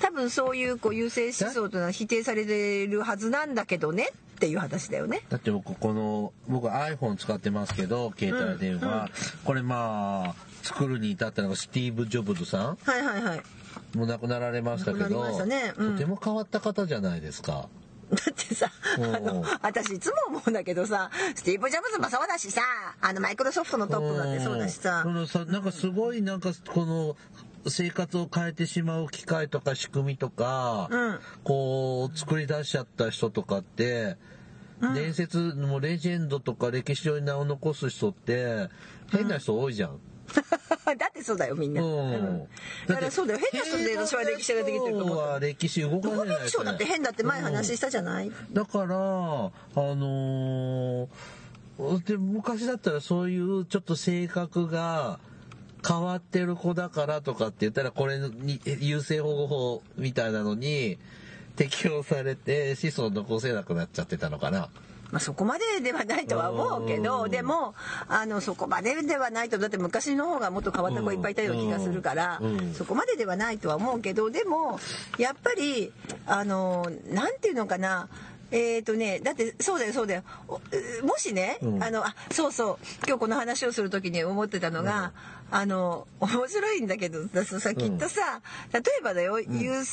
[0.00, 5.20] 多分そういうこう優勢思想というのは否定されてるはずなんだけどねっていう話だよね。
[5.28, 9.10] だって僕この僕 iPhone 使ってますけど携帯電話、
[9.44, 12.78] これまあ作るに至ったのがスティーブ・ジョブズさん。
[12.82, 13.42] はいはいはい。
[13.94, 15.74] もう亡くなられましたけどね。
[15.76, 15.92] うん。
[15.92, 17.68] とても変わった方じゃないですか。
[18.10, 19.24] だってさ、あうん。
[19.24, 22.62] の、私いつも思うんだけどさ、スティーブ・ジョブズもそうだしさ、
[23.00, 25.04] あの、マイクロソフトのトップなんてそうだしさ。
[25.06, 25.26] う、ん。
[25.26, 27.16] そのさなんかすごいなんかこの
[27.68, 31.20] 生活を変えてしまう機械とか仕組みとか、うん。
[31.44, 34.16] こう作り出しちゃった人とかって、
[34.94, 38.68] 伝説もうレジェンドとか歴史上に名を残す人って
[39.12, 40.00] 変な人多いじゃん。
[40.98, 41.82] だってそうだよみんな。
[41.82, 42.48] うんうん
[42.86, 45.18] だからそうだよ変な人で私は歴史ができてると思う。
[45.18, 51.08] は歴史動かないル賞だって変だって前話したじゃない、だからあのー
[52.04, 55.18] で昔だったらそういうちょっと性格が
[55.86, 60.98] 変わってる子だからとかって言ったらこれに優生保護法みたいなのに
[61.56, 64.68] 適用されて子孫残せなくなっちゃってたのかな。
[65.12, 67.30] まあそこまでではないとは思うけど、うん。
[67.30, 67.74] でも、
[68.08, 72.58] あの、そこまでではないと、だって昔の方がもっと変わった子いっぱいいたような気がするから、うん。
[72.58, 74.78] うんそこまでではないとは思うけど、でも、
[75.18, 75.92] やっぱり、
[76.26, 78.08] あの、なんていうのかな、
[78.52, 80.22] えっ、とね、だってそうだよそうだよ。
[81.04, 81.82] もしね、うん。
[81.82, 85.12] あのあそうそう今日この話をする時に思ってたのが、
[85.50, 88.40] あの面白いんだけどださきっとさ、
[88.72, 89.84] 例えばだよ、優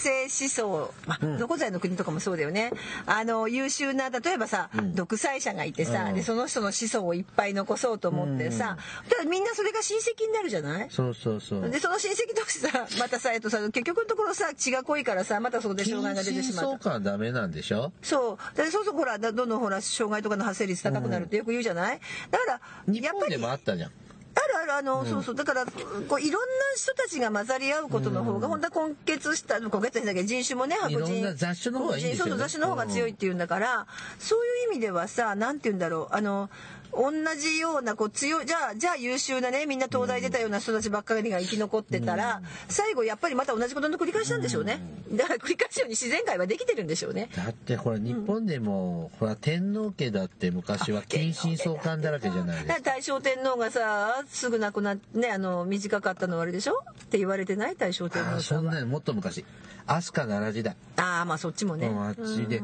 [0.00, 2.72] 勢思想、まあの国とかもそうだよね。
[3.06, 6.14] あの優秀な例えばさ、独裁者がいてさ、うん。
[6.14, 8.76] でその人の子孫をいっぱい残そうと思ってさ、
[9.08, 10.86] だからみんなそれが親戚になるじゃない？
[10.90, 11.70] そうそうそう。
[11.70, 17.92] でその親戚同士さまたさえっとさ結局のところさ血が濃いからさまたそこで障害が出てしまう近親相関はダメなんでしょ？
[18.02, 18.56] そう。
[18.56, 22.00] でそうそうほらだどんどんほら障害とかの発生率高くなるってよく言うじゃない？
[22.30, 22.60] だから
[22.92, 23.90] 日本でやっぱりもあったじゃん。
[24.34, 25.34] あるあるあの、そうそう。
[25.34, 33.86] だからこういろんな人たちが混ざり合うことの方が、本当は根血した根血しただけど人種もね白人雑種の方がそうそう雑種の方が強いっていうんだから、
[34.18, 36.14] そういう意味ではさなんて言うんだろう。
[36.14, 36.48] あの
[36.92, 39.66] 同じようなこう強いじゃあじゃあ優秀なね。
[39.66, 44.80] みんな東大出たような人たちばっかりが生き残ってたら、最後やっぱりまた同じことの繰り返しなんでしょうね、
[45.12, 47.30] だから繰り返すように自然界はできてるんでしょうね。
[47.36, 52.80] だってこれ日本でも、ほら天皇家だって昔は近親相関だらけじゃないですか。
[52.82, 56.82] 大正天皇がさすぐ亡くなってねあの短かったのはあれでしょ？
[57.02, 57.76] って言われてない？
[57.76, 59.44] 大正天あ皇さそんなのもっと昔。
[59.86, 60.76] 飛鳥奈良時代。
[60.96, 62.62] ああまあそっちもね、うんあっちで、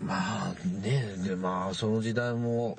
[0.00, 2.78] まあねでまあその時代も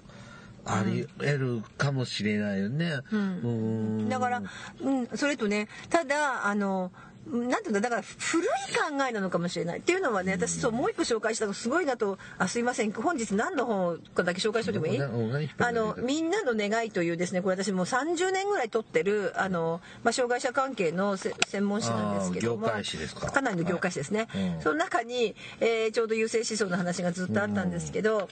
[0.65, 2.99] あり得るかもしれないよね。
[3.11, 4.09] うん。
[4.09, 4.41] だから、
[4.81, 6.91] うん、それとねただあの
[7.27, 9.79] なんていうんだだから古い考えなのかもしれない。
[9.79, 12.91] っていうのはね私そうもう一個紹介したのがすごいなとあすいません。
[12.91, 15.49] 本日何の本かだけ紹介しておいてもいい？
[15.57, 23.31] あの「みんなの願い」というですねこれ私もう30年ぐらい撮ってるあの、まあ、障害者関係のせ専門誌なんですけどもあー業界誌ですか。
[23.31, 24.43] かなりの業界誌ですね、はい。
[24.43, 24.61] うん。
[24.61, 28.29] その中に、えーちょうど優勢思想の話がずっとあったんですけど、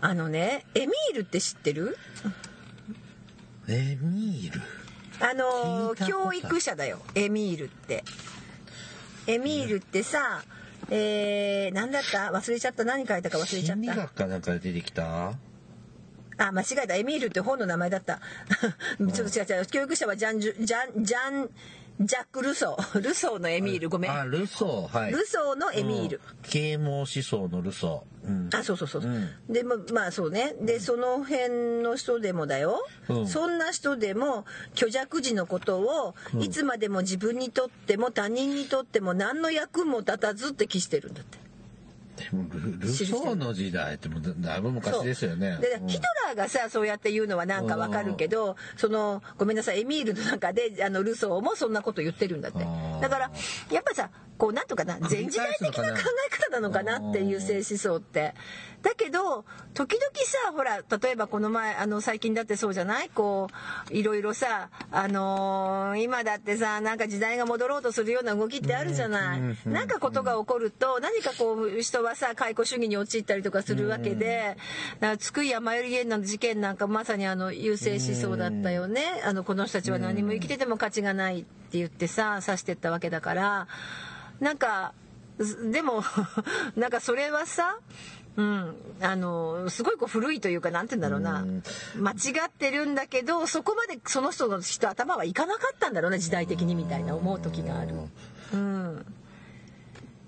[0.00, 1.96] あのねエミールって知ってる？
[3.68, 4.60] エミール？
[5.20, 6.98] あの教育者だよ。
[7.14, 8.04] エミールって。
[9.26, 10.42] エミールってさ
[10.90, 12.30] えー、何だった？
[12.32, 12.84] 忘れちゃった？
[12.84, 13.66] 何書いたか忘れちゃった？
[13.66, 15.32] 心理学かなんかで出てきた？
[16.38, 16.94] あ間違えた。
[16.96, 18.18] エミールって本の名前だった。
[19.12, 19.66] ちょっと違う違う。
[19.66, 21.50] 教育者はジャンジュジャンジャン
[22.00, 23.00] ジャック・ルソー。
[23.02, 23.88] ルソーのエミール。
[23.88, 24.10] ごめん。
[24.10, 25.12] あ、ルソー、はい。
[25.12, 26.36] ルソーのエミール、うん。
[26.42, 28.28] 啓蒙思想のルソー。
[28.28, 28.50] うん。
[28.52, 29.06] あそうそうそう、う。
[29.06, 29.28] ん。
[29.48, 30.54] でもまあそうね。
[30.60, 33.28] でその辺の人でもだよ、うん。
[33.28, 41.38] そんな人でも虚弱児のことを、いつまでも自分にとっても他人にとっても何の役も立たずって記してるんだって
[42.16, 45.48] でもルルソーの時代ってもうだいぶ昔ですよね。
[45.48, 45.58] う。
[45.58, 45.60] ん。
[45.60, 52.58] でヒトラーがさそうやって言うのはなんかわかるけど、そのごめんなさいエミールの中であのルソーもそんなこと言ってるんだって。
[53.00, 53.30] だから
[53.70, 54.10] やっぱさ
[54.42, 58.34] こうなんとかな前時代的な考え方なのかなっていう性思想って。
[58.82, 63.10] だけど時々さほら例えばこの前あの最近だってそうじゃない？
[63.10, 63.46] こ
[63.88, 69.40] ういろいろさあのー今だってさなんか時代が戻ろうとするような動きってあるじゃない？
[69.68, 74.56] なんかことが起こると何かこう人はさ解雇主義に陥ったりとかするわけで、
[75.20, 79.22] 津久井やまゆり園の事件なんかまさにあの優勢思想だったよね。
[79.24, 83.68] あのこの人たちは何も生きてても価値がないって言ってさ指してったわけだから
[84.42, 84.92] なんか
[85.38, 86.02] ずでも
[86.76, 87.78] なんかそれはさ
[88.34, 91.44] うん、あのすごいこう古いというかなんて言うんだろうな。
[91.96, 92.14] 間違
[92.48, 97.94] ってるんだけどそこまでその人の人頭はいかなかったんだろうな時代的にみたいな思う時がある。
[98.54, 99.06] うん。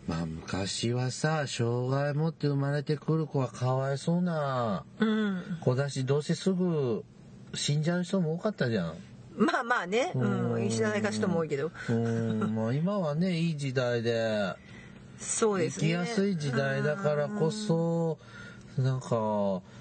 [0.06, 7.04] まあ昔はさ、障害持って生まれてくる子はかわいそうなうん、子だし、どうせすぐ
[7.54, 8.94] 死んじゃう人も多かったじゃん。
[9.36, 11.70] まあまあね、うん、知らないか人も多いけど。
[11.88, 14.54] うん、まあ今はね、いい時代で、
[15.18, 15.80] そうですね。
[15.80, 18.18] 生きやすい時代だからこそ、
[18.78, 19.08] なんか、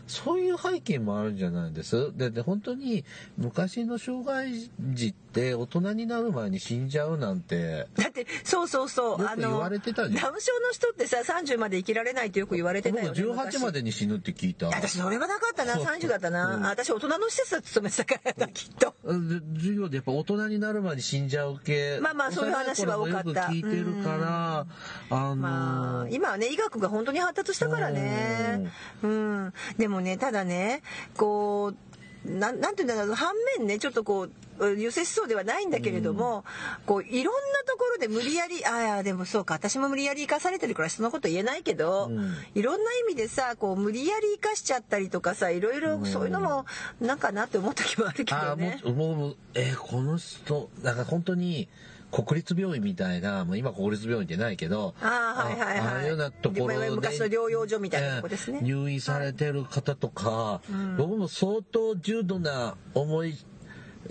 [0.06, 2.16] そういう背景もあるんじゃないです？
[2.16, 3.04] でで本当に
[3.38, 4.54] 昔の障害
[4.94, 10.22] 児って大人になる前に死んじゃうなんて、だってそうそうそうよく言われてたじゃん。
[10.22, 14.68] ダウン症の人ってさ30まで生きられないってよく言われてた僕よね18までに死ぬって聞いた。
[14.68, 15.84] 私それはなかったなそう。
[15.84, 16.66] 30だったな、うん。
[16.66, 18.94] あ私大人の施設勤めてたからだきっと。
[19.04, 22.00] で授業でやっぱ大人になる前に死んじゃう系。
[22.02, 23.42] まあまあそういう話は多かった。
[23.48, 24.66] 聞いてるから、
[25.10, 28.72] あのまあ、今はね医学が本当に発達したからね。
[29.02, 29.54] うん。
[29.78, 30.82] でもねただね
[31.18, 31.93] こう
[32.26, 34.32] なんなんていうんだろう反面ねちょっとこう
[34.78, 36.46] 優勢思想ではないんだけれども、
[36.86, 42.34] こういろんなところで無理やりああでもそうか私も無理やり生かされてるからそのこと言えないけど、うん。
[42.54, 46.66] いろんな意味でさこう無理やり生かしちゃったりとかさいろいろそういうのも
[47.02, 48.80] なんかなって思う時もあるけあどね。
[48.86, 51.68] もうもうえーこの人なんか本当に
[52.14, 60.62] 国立病院みたいなもう今国立病院ってないけどああはいはいはいああいうようなところで昔の療養所みたいなとこですねえー入院されてる方とか、
[60.98, 63.36] 僕も相当重度な重い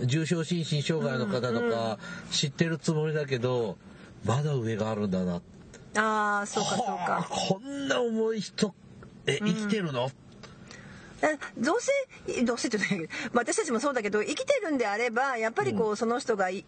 [0.01, 1.97] 重症心身障害の方とか
[2.29, 3.77] 知ってるつもりだけど、
[4.25, 5.41] まだ上があるんだな
[5.95, 7.27] ああそうかそうはあか。
[7.29, 8.73] こんな重い人
[9.25, 10.11] え生きてるの、え
[11.57, 16.63] どうせどうせって言う私たちもそうだけど生きてるんであればやっぱりこう、その人が生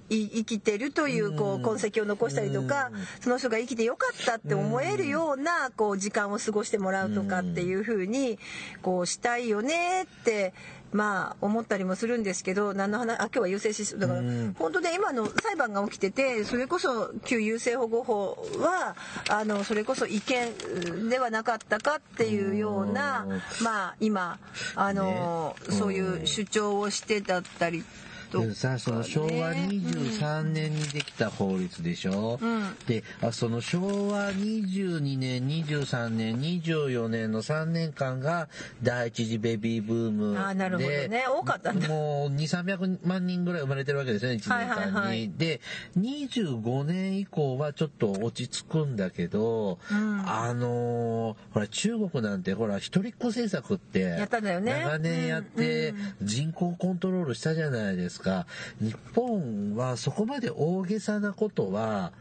[0.45, 8.39] きてるというこう痕跡を残したりとか、その人が生きてよかったって思えるようなこう時間を過ごしてもらうとかっていうふうに
[8.81, 10.53] こうしたいよねって
[10.95, 14.55] まあ思ったりもするんですけど何の話あ今日は優生思想だから、うん。
[14.57, 18.95] 本当で今の裁判が起きててそれこそ旧優生保護法は
[19.29, 20.53] あのそれこそ違憲
[21.09, 23.41] ではなかったかっていうようなうん。
[23.63, 24.39] まあ今
[24.75, 25.75] あの、ね。
[25.75, 27.83] そういう主張をしてだったり
[28.53, 32.75] さその昭和23年にできた法律でしょ、うん。
[32.87, 38.47] であその昭和22年23年24年の3年間が
[38.83, 41.25] 第一次ベビーブームであーなるほどね。
[41.27, 41.87] 多かったんだ。
[41.87, 45.31] もう2300万人ぐらい生まれてるわけですよね1年間に、はいはいはい。
[45.37, 45.61] で
[45.97, 50.23] 25年以降はちょっと落ち着くんだけど、うん。
[50.29, 54.81] あのーほら中国なんてほら一人っ子政策ってやったんだよね。
[54.83, 55.89] 長年やって
[56.21, 56.27] うん。
[56.27, 58.14] 人口コントロールしたじゃないですか
[58.81, 62.11] 日本はそこまで大げさなことは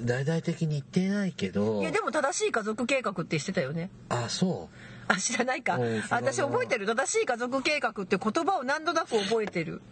[0.00, 3.90] 大々的に言ってないけどいやでも正しい家族計画ってしてたよね。
[4.08, 4.68] あそ
[5.06, 5.78] あ知らないか。
[6.10, 6.86] 私覚えてる。
[6.86, 9.82] 正しい家族計画って言葉を何となく覚えてる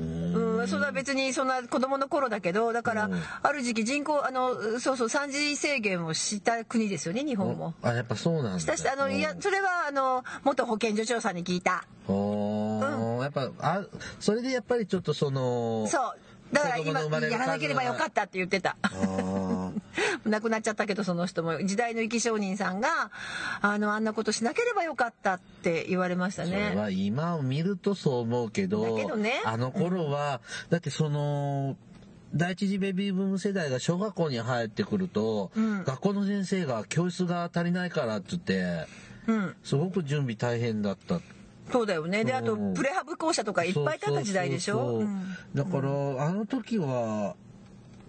[0.00, 0.58] うん。
[0.58, 3.22] うん、そんな別にそんな子供の頃だけどだから、うん。
[3.42, 7.74] ある時期人口あのそうそう三次制限をした国ですよね日本も。
[7.82, 8.58] あやっぱそうなんだ。
[8.58, 11.84] したあのいやそれはあの元保健所長さんに聞いた。
[12.08, 13.84] おーやっぱあ
[14.20, 16.18] それでやっぱりちょっとそのそう
[16.54, 18.76] だから今やらなければよかったって言ってた。
[20.24, 21.58] 亡くなっちゃったけどその人も。
[21.64, 23.10] 時代の生き証人さんが
[23.60, 29.42] あのあんなことしなければよかったって言われましたそれねは今を見るとそう思うけどだけどね。
[29.44, 30.40] あの頃は、
[30.70, 31.76] だってその
[32.34, 35.84] 第一次ベビーブーム世代が小学校に入ってくると、うん。
[35.84, 38.86] 学校の先生が教室が足りないからって言って
[39.26, 39.56] うん。
[39.62, 41.20] すごく準備大変だった
[41.72, 42.24] そうだよね。
[42.24, 42.56] であとう。
[42.56, 45.02] んプレハブ校舎とかいっぱいいたった時代でしょ？
[45.54, 45.88] だから、
[46.26, 47.36] あの時は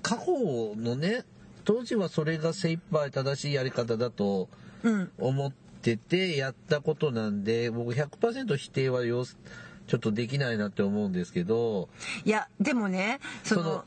[0.02, 1.24] 過去のね
[1.63, 4.50] 当時はそれが精一杯正しいやり方だと
[4.84, 5.12] うん。
[5.18, 11.89] 思っててやったことなんで僕100%否定はよちょっとできないなって思うんですけど。
[12.26, 13.86] いやでもねそのその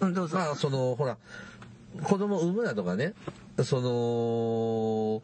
[0.00, 1.16] うんどうぞ、まあそのほら
[2.02, 3.12] 子供産むなとかね
[3.64, 5.22] その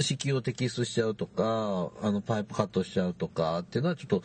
[0.00, 4.22] 子宮を摘出しちゃうとかあのパイプカットしちゃうとかっていうのはちょっと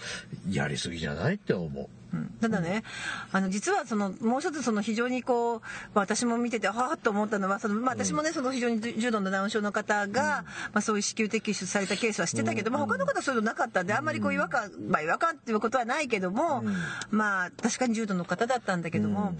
[0.50, 1.88] やりすぎじゃないって思う。
[2.14, 2.28] うん。
[2.42, 2.84] ただね、
[3.32, 5.62] あの実はそのもう一つその非常にこう
[5.94, 16.64] 私も見ててはあと思ったのはその、まあ、私もねその非常に重度のダウン症の方が、まあ、そういう子宮摘出されたケースは知ってたけど、まあ、他の方はそういうのなかったんであんまりこう違和感、まあ、違和感っていうことはないけども、
[17.12, 19.34] まあ確かに重度の方だったんだけども、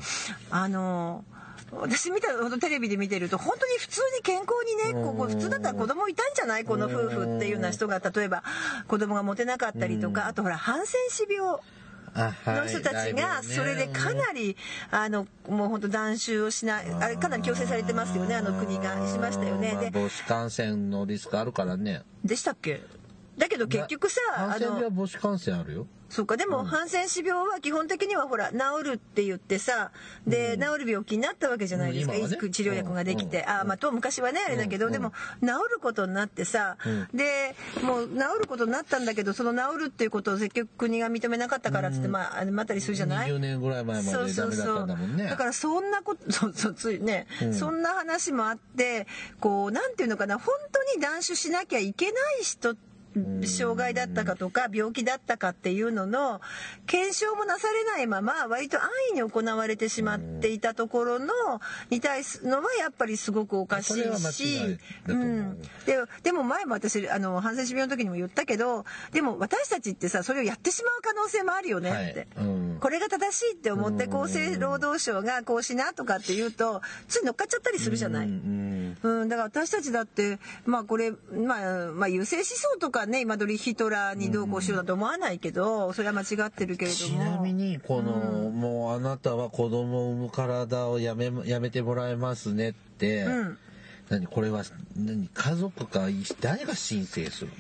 [0.50, 1.24] あの
[1.72, 2.28] 私見た
[2.60, 4.54] テレビで見てると本当に普通に健康
[4.94, 6.64] にねここ普通だったら子供いたんじゃない？
[6.66, 8.44] この夫婦っていうような人が例えば
[8.88, 11.60] 子供が持てなかったりとかあとほらハンセン氏病
[12.16, 14.56] の人たちがそれでかなり
[14.92, 19.72] あのもう本当断酒をしないあれかなり強制されてますよねあの国がしましたよね。
[19.72, 22.02] でまあ母子感染のリスクあるからね。
[22.24, 22.82] でしたっけ？
[23.38, 24.58] だけど結局さあは
[24.90, 29.92] 母子感染あるよそうかでも、ハンセン氏病は基本的にはほら治るって言ってさ
[30.26, 32.20] で、治る病気になったわけじゃないですか、ね。
[32.20, 33.50] 治療薬ができて、うん。
[33.50, 34.92] あまあと昔はねあれだけど、うん。
[34.92, 36.78] でも治ることになってさ、
[37.14, 45.26] でもう治ることになったんだけどその治るっていうことを結局国が認めなかったからっつって、まあたりするじゃない？20年ぐらい前までダメだったんだもんね。
[45.26, 49.08] だからそんなこと そうそうついね、そんな話もあって
[49.40, 52.76] こうなんていうのかな本当に断酒しなきゃいけない人
[53.46, 56.42] 障害だったかとか病気だったかっていうのの
[56.86, 61.28] 検証もなされないまま割と安易に行われてしまっていたところの
[61.90, 65.14] に対するのはやっぱりすごくおかしい間しう。
[65.14, 72.28] うん、ででも前も私あのハンセン氏病の時にも言ったけどでも私たちってさそれをやってしまう可能性もあるよねって。
[72.36, 72.48] はい。
[72.48, 72.78] うん。
[72.80, 78.28] これが正しいって思って厚生労働省がこうしなとかって言うとつい乗っかっちゃったりするじゃない。
[78.28, 87.06] うんうん、だから私たちだってまあこれ、まあ、まあ優勢思想とかね今取りヒトラーにどうこうしようだと思わないけどそれは間違ってるけれども。
[87.08, 88.12] ちなみにこの、
[88.52, 93.58] もうあなたは子供を産む体をやめやめてもらえますねって、うん。
[94.10, 94.64] 何これは
[94.96, 96.08] 何家族か
[96.40, 97.52] 誰が申請する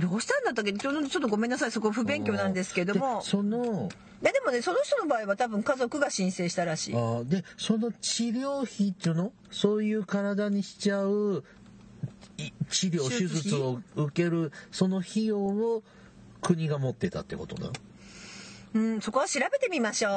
[0.00, 0.08] の？
[0.10, 0.72] どうしたんだったっけ？
[0.72, 1.70] ちょっとちょっとごめんなさい。
[1.70, 3.20] そこ不勉強なんですけども。
[3.20, 3.88] でその
[4.20, 6.94] いやでもねその人の場合は多分家族が申請したらしい。
[6.94, 9.32] あーでその治療費っていうの？
[9.50, 11.44] そういう体にしちゃう
[12.36, 15.82] い治療手手術を受けるその費用を
[16.40, 17.70] 国が持ってたってことだ
[18.74, 20.12] うんそこは調べてみましょう。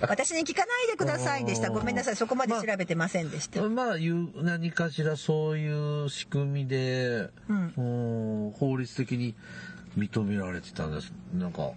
[0.08, 1.70] 私に聞かないでくださいでした。
[1.70, 2.16] ごめんなさい。
[2.16, 9.34] そこまで調べてませんでした、まあいう何かしらそういう仕組みで、うん法律的に
[9.96, 11.12] 認められてたんです。
[11.32, 11.70] なんか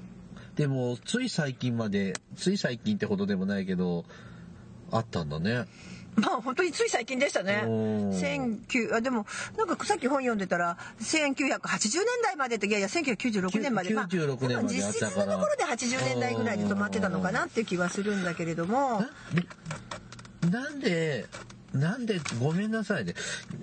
[0.58, 4.06] でもつい最近までつい最近ってほどでもないけど
[4.92, 5.66] あったんだね。
[6.16, 7.62] まあ本当につい最近でしたね。
[7.68, 13.96] お19あでもなんかさっき本読んでたら1980年代までっていやいや1996年まで。
[13.96, 19.02] 96年まで実質のところで80年代ぐらいで止まってたのかなっていう気はするんだけれども。
[20.50, 21.28] ななんで
[21.74, 23.14] なんでごめんなさいね。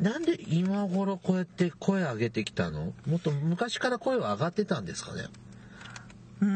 [0.01, 2.92] なんで今頃こうやって声上げてきたの？
[3.07, 5.24] もっと昔から声は上がってたんですかね？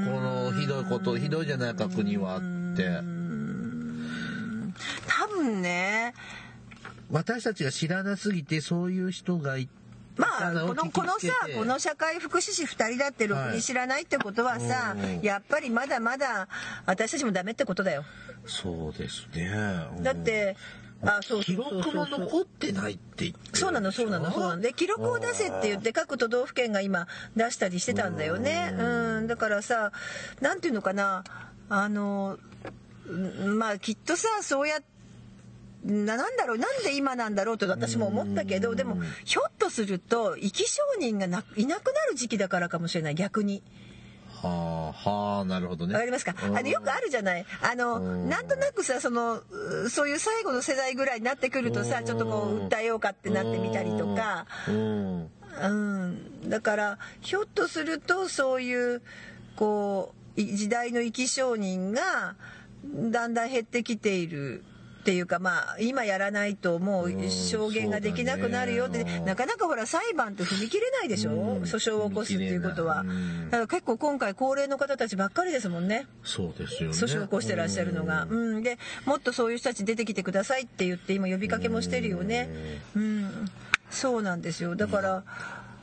[0.06, 2.40] このひどいことひどいじゃないか国はっ
[2.76, 2.88] て。
[5.06, 6.14] 多分ね。
[7.10, 9.68] 私たちが知らなすぎてそういう人がい
[10.18, 16.48] まあこのこのさこの社会福祉士2人だってろくに知らないってことはさ、はいやっぱりまだまだ
[16.86, 18.04] 私たちもダメってことだよ。
[18.46, 19.50] そうですね。
[20.00, 20.56] だって、
[21.02, 24.62] あそう記録も残ってないって言ってるそうなのそうなのそうなの。
[24.62, 28.74] で記録を出せって言って各都道府県が今出したりしてたんだよね。
[28.76, 29.26] うん。
[29.28, 29.92] だからさ
[30.40, 31.24] なんていうのかな。
[31.68, 32.38] あの
[33.06, 34.80] うんまあきっとさそうや
[35.84, 43.62] ななんだろうなんで今なんだろうと私も思ったけどでもひょっとすると生き証人がないなくなる時期だからかもしれない逆に。
[44.42, 45.94] はあはあなるほどね。
[45.94, 46.34] わかりますか？
[46.40, 47.44] あのよくあるじゃない。
[47.60, 49.42] あのなんとなくさその
[49.84, 54.46] うそういう最後の世代ぐらいになってくるとさちょっとこう訴えようかってなってみたりとか。
[54.68, 55.30] うん。
[55.60, 56.50] うん。
[56.50, 59.02] だからひょっとするとそういう
[59.56, 62.36] こうい時代の生き証人が
[62.84, 64.62] だんだん減ってきている
[65.08, 69.22] っていうかまあ今やらないともう証言ができなくなるよって、ね。
[69.24, 73.04] なかなかほら裁判って踏み切れないでしょ、うん訴訟を起こすっていうことは、
[73.46, 76.06] だから結構今回高齢の方たちばっかりですもんね。
[76.22, 76.94] そうですよね。
[76.94, 82.50] 訴訟を起こしてらっしゃるのが、うん、でもっとそういう人たち出てきてくださいって言って今呼びかけもしてるよね。
[82.94, 83.48] うん。
[83.88, 84.76] そうなんですよ。
[84.76, 85.24] だから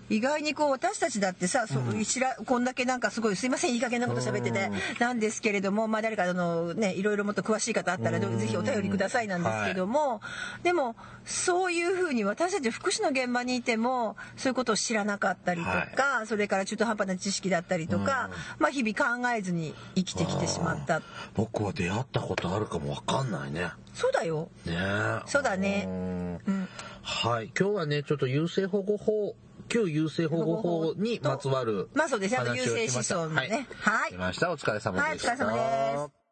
[0.09, 10.21] 意外にこう私たちだってさ、そう知らこんだけなんかすごいすいませんいい加減なこと喋っててなんですけれどもまあ誰かあのねいろいろもっと詳しい方あったらぜひお便りくださいなんですけども、
[10.63, 10.95] でも
[11.25, 18.29] そういうふうに私たち福祉の現場にいてもそういうことを知らなかったりとか、それから中途半端な知識だったりとか、
[18.59, 21.01] まあ日々考えずに生きてきてしまった。
[21.33, 23.69] 僕は出会ったことあるかもわかんないね。
[23.93, 24.49] そうだよ。
[24.65, 25.21] ねえ。
[25.25, 25.85] そうだね。
[25.85, 26.67] んうん。
[27.01, 27.51] はい。
[27.57, 29.35] 今日はねちょっと優生保護法
[29.67, 32.31] 旧優生保護法にまつわるまあそうです。
[32.31, 33.19] ねあの話を優生しました。
[33.19, 33.67] 思想のね。
[33.79, 34.11] はい。
[34.11, 34.51] 来ました。
[34.51, 36.25] お疲れ様でした、はいお疲れ様です。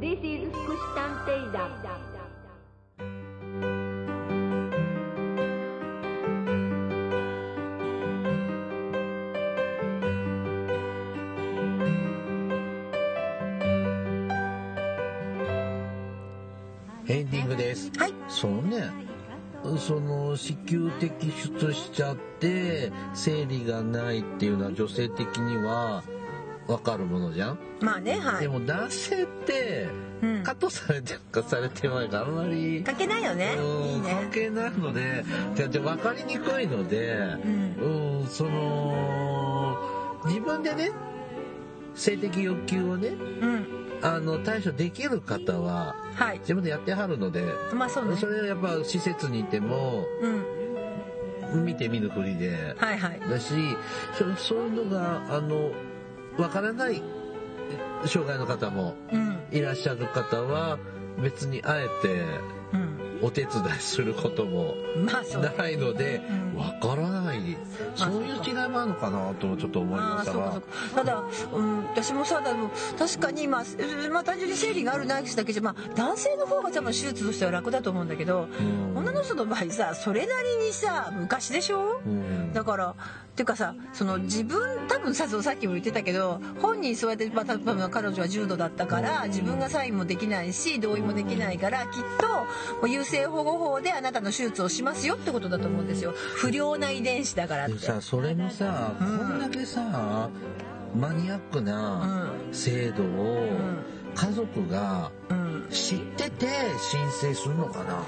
[0.00, 1.80] This is 福祉探偵団
[17.10, 17.90] エンディングです。
[17.98, 18.14] はい。
[18.28, 19.09] そのね
[19.78, 26.02] その子宮摘出しちゃって生理がないっていうのは女性的には
[26.66, 28.42] わかるものじゃん、まあねはい。
[28.42, 29.88] でも男性って
[30.22, 30.42] うん。
[30.42, 32.82] カットされてるかされてないかあんまり。
[32.84, 33.54] 関係ないよね。
[33.54, 33.58] いい
[33.96, 34.28] うん関ね。
[34.32, 35.24] 係ないので
[35.56, 37.12] じゃじゃ分かりにくいので
[37.44, 38.20] うん。
[38.20, 39.76] うんその
[40.26, 40.90] 自分でね
[41.94, 43.12] 性的欲求をねう
[43.46, 46.38] んあの対処できる方ははい。
[46.40, 47.44] 自分でやってはるので
[47.74, 48.16] まあそうね。
[48.16, 50.04] それはやっぱ施設にいても
[51.52, 51.64] うん。
[51.64, 53.20] 見て見ぬふりではいはい。
[53.28, 53.52] だし
[54.16, 55.70] そそういうのがあの
[56.38, 57.02] わからない
[58.06, 59.38] 障害の方もうん。
[59.50, 60.78] いらっしゃる方は
[61.22, 62.59] 別にあえてうん
[63.22, 66.22] お手伝いすることもないので
[66.54, 66.58] うん。
[66.58, 67.40] わからない。
[67.40, 70.62] まあそういう違いもあるのかなとちょっと思いあましたが。
[70.94, 73.62] ただ、うん、私もさだも確かに、まあ、
[74.04, 78.96] うんまあ単純に生理があるないしだけじゃ、まあ、男性の方が多分手術としては楽だと思うんだけど、うん。
[78.96, 82.00] 女の人の場合さそれなりにさ昔でしょ？
[82.04, 82.52] うん。
[82.52, 82.94] だからっ
[83.34, 92.02] ていうかさその自分多分ささっきも言ってたけど本人そうやって、まあ、多分彼女は重度だったから自分がサインもできないし同意もできないからきっ
[92.80, 96.12] と優生保護法であなたの手術をしますよってことだと思うんですよ。
[96.36, 97.74] 不良な遺伝子だからって。
[97.74, 97.78] で。
[97.80, 99.18] さそれもさ、うん。
[99.18, 100.30] こんだけさ
[100.94, 103.48] マニアックな制度を
[104.14, 105.50] 家族がうん。
[105.70, 106.46] 知ってて
[106.80, 108.02] 申請するのかな？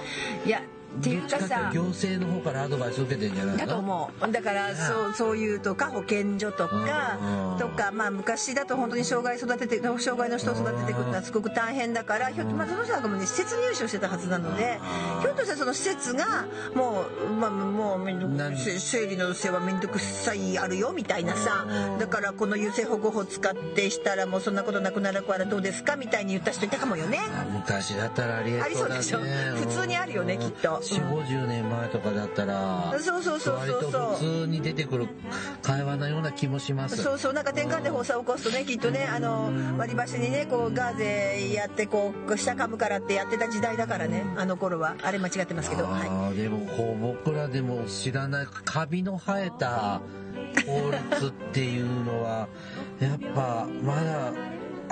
[0.44, 0.62] いや
[0.98, 1.70] っていうかさ。
[1.72, 3.66] 行政の方からアドバイス受けてんじゃないの？
[3.66, 4.32] だと思う。
[4.32, 14.78] だからそうそういうとか保健所とかうんとかまあ昔だと本当に障害育てて障害の人を育てていくってのはすごく大変だからひょっとまあその人なんかもね施設入所してたはずなので
[15.20, 21.66] ひょっとしたらその施設がもうまあもうめんどく生理の世話めんどくさいあるよみたいなさ
[21.98, 27.18] だからこの優生保護法使ってしたらもうそんなことなくなるからどうですかみたいに言った人いたかもよね。
[27.20, 29.18] あ昔だったらありえありそうだねでしょ。
[29.56, 35.08] 普通にあるよねきっと4 5 0年前とかだったらそうそうそうそう割と普通に出てくる
[35.62, 36.96] 会話のような気もします。
[37.02, 44.96] そうそうなんか転換で発作を起こすとねきっとねあの割り箸にねこうガーゼやってこう下噛むからってやってた時代だからねあの頃は。
[45.02, 46.36] あれ間違ってますけどはい。
[46.36, 50.00] でもこう僕らでも知らないカビの生えた
[50.66, 52.48] 法律っていうのは
[53.00, 54.32] やっぱまだ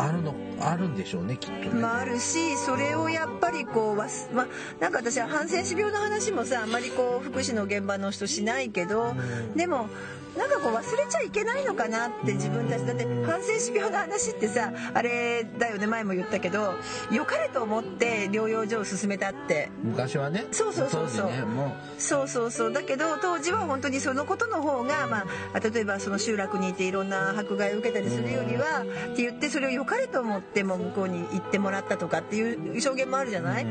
[0.01, 4.46] あるのあるんでしょうねきっとね、まあ、あるしそれをやっぱりこうわす、まあ、
[4.80, 9.14] なんか私はハンセン氏病の話もさあんまりこう福祉の現場の人しないけど
[9.55, 9.88] でも
[10.37, 12.87] なんかこう忘れちゃいけないのかなって自分たち。
[12.87, 16.74] だってハンセン氏病の話ってさあれだよね前も言ったけど
[17.11, 19.70] 良かれと思って療養所を進めたって。
[19.83, 20.47] 昔はね。
[20.53, 21.26] そうそうそうそう。
[21.31, 22.72] ねもそうそうそう。
[22.72, 33.66] だけど当時は本当にそのことの方が、まあ、例えばその集落にいていろんな迫害を受けたりするよりはって言ってそれを良かれと思っても向こうに行ってもらったとかっていう証言もあるじゃない、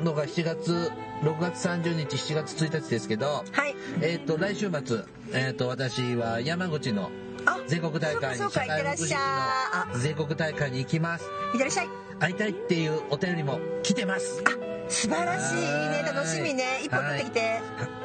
[0.00, 3.74] のが7月、6月30日、7月1日ですけど、はい。
[4.00, 5.00] えっ、と、来週末、
[5.32, 7.10] えっ、と、私は山口の
[7.44, 9.20] あ全国大会に、そうかそうかいってらっしゃい。
[9.20, 9.90] あ。
[9.92, 11.24] の全国大会に行きます。
[11.52, 11.88] いってらっしゃい。
[12.20, 14.44] 会いたいっていうお便りも来てます。
[14.88, 16.04] 素晴らしいね。
[16.06, 16.80] 楽しみね。
[16.84, 17.60] 一歩取ってきて。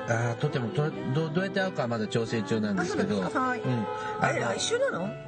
[0.09, 3.21] あーとてもとどどうやって会うかはまだ調整中なんですけど。
[3.21, 3.59] はい。
[3.59, 3.85] うん。
[4.19, 5.26] あれの来週なの？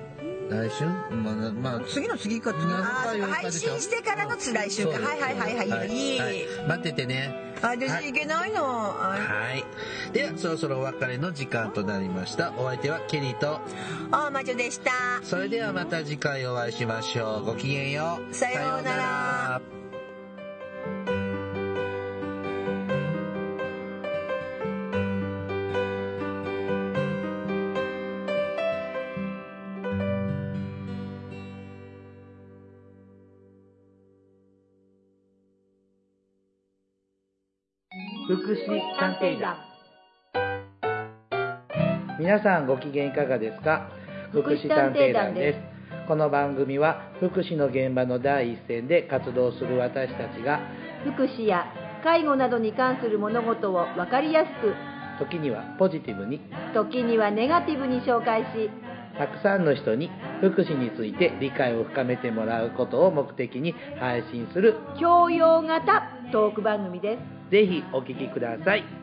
[0.49, 0.85] 来週？
[0.85, 2.61] まあ、まあ、次の次かなん。
[2.83, 4.93] あーか配信してからのつ来週か。
[4.93, 5.89] はいはいはいはい。
[5.89, 6.45] いい、はい。
[6.67, 7.53] 待っててね。
[7.61, 8.09] あ私はい。
[8.09, 9.17] いけないの、あは
[9.53, 9.63] い。
[10.11, 12.53] では、そろそろお別れの時間となりました。
[12.57, 13.59] お相手はケニーと、
[14.11, 14.91] あ魔女でした。
[15.23, 17.45] それではまた次回お会いしましょう。
[17.45, 18.33] ごきげんよう。
[18.33, 19.61] さようなら
[38.49, 39.57] 福祉探偵団。
[42.19, 43.91] 皆さんご機嫌いかがですか？
[44.31, 46.07] 福祉探偵団です。
[46.07, 50.61] この番組は福祉の現場の第一線で活動する私たちが
[51.03, 51.65] 福祉や
[52.03, 54.73] 介護などに関する物事を分かりやすく
[55.23, 56.41] 時にはポジティブに
[56.73, 58.71] 時にはネガティブに紹介し
[59.19, 60.09] たくさんの人に
[60.39, 67.51] 福祉について理解を深めてもらうことを目的に配信する教養型トーク番組です。
[67.51, 68.98] ぜひお聞きください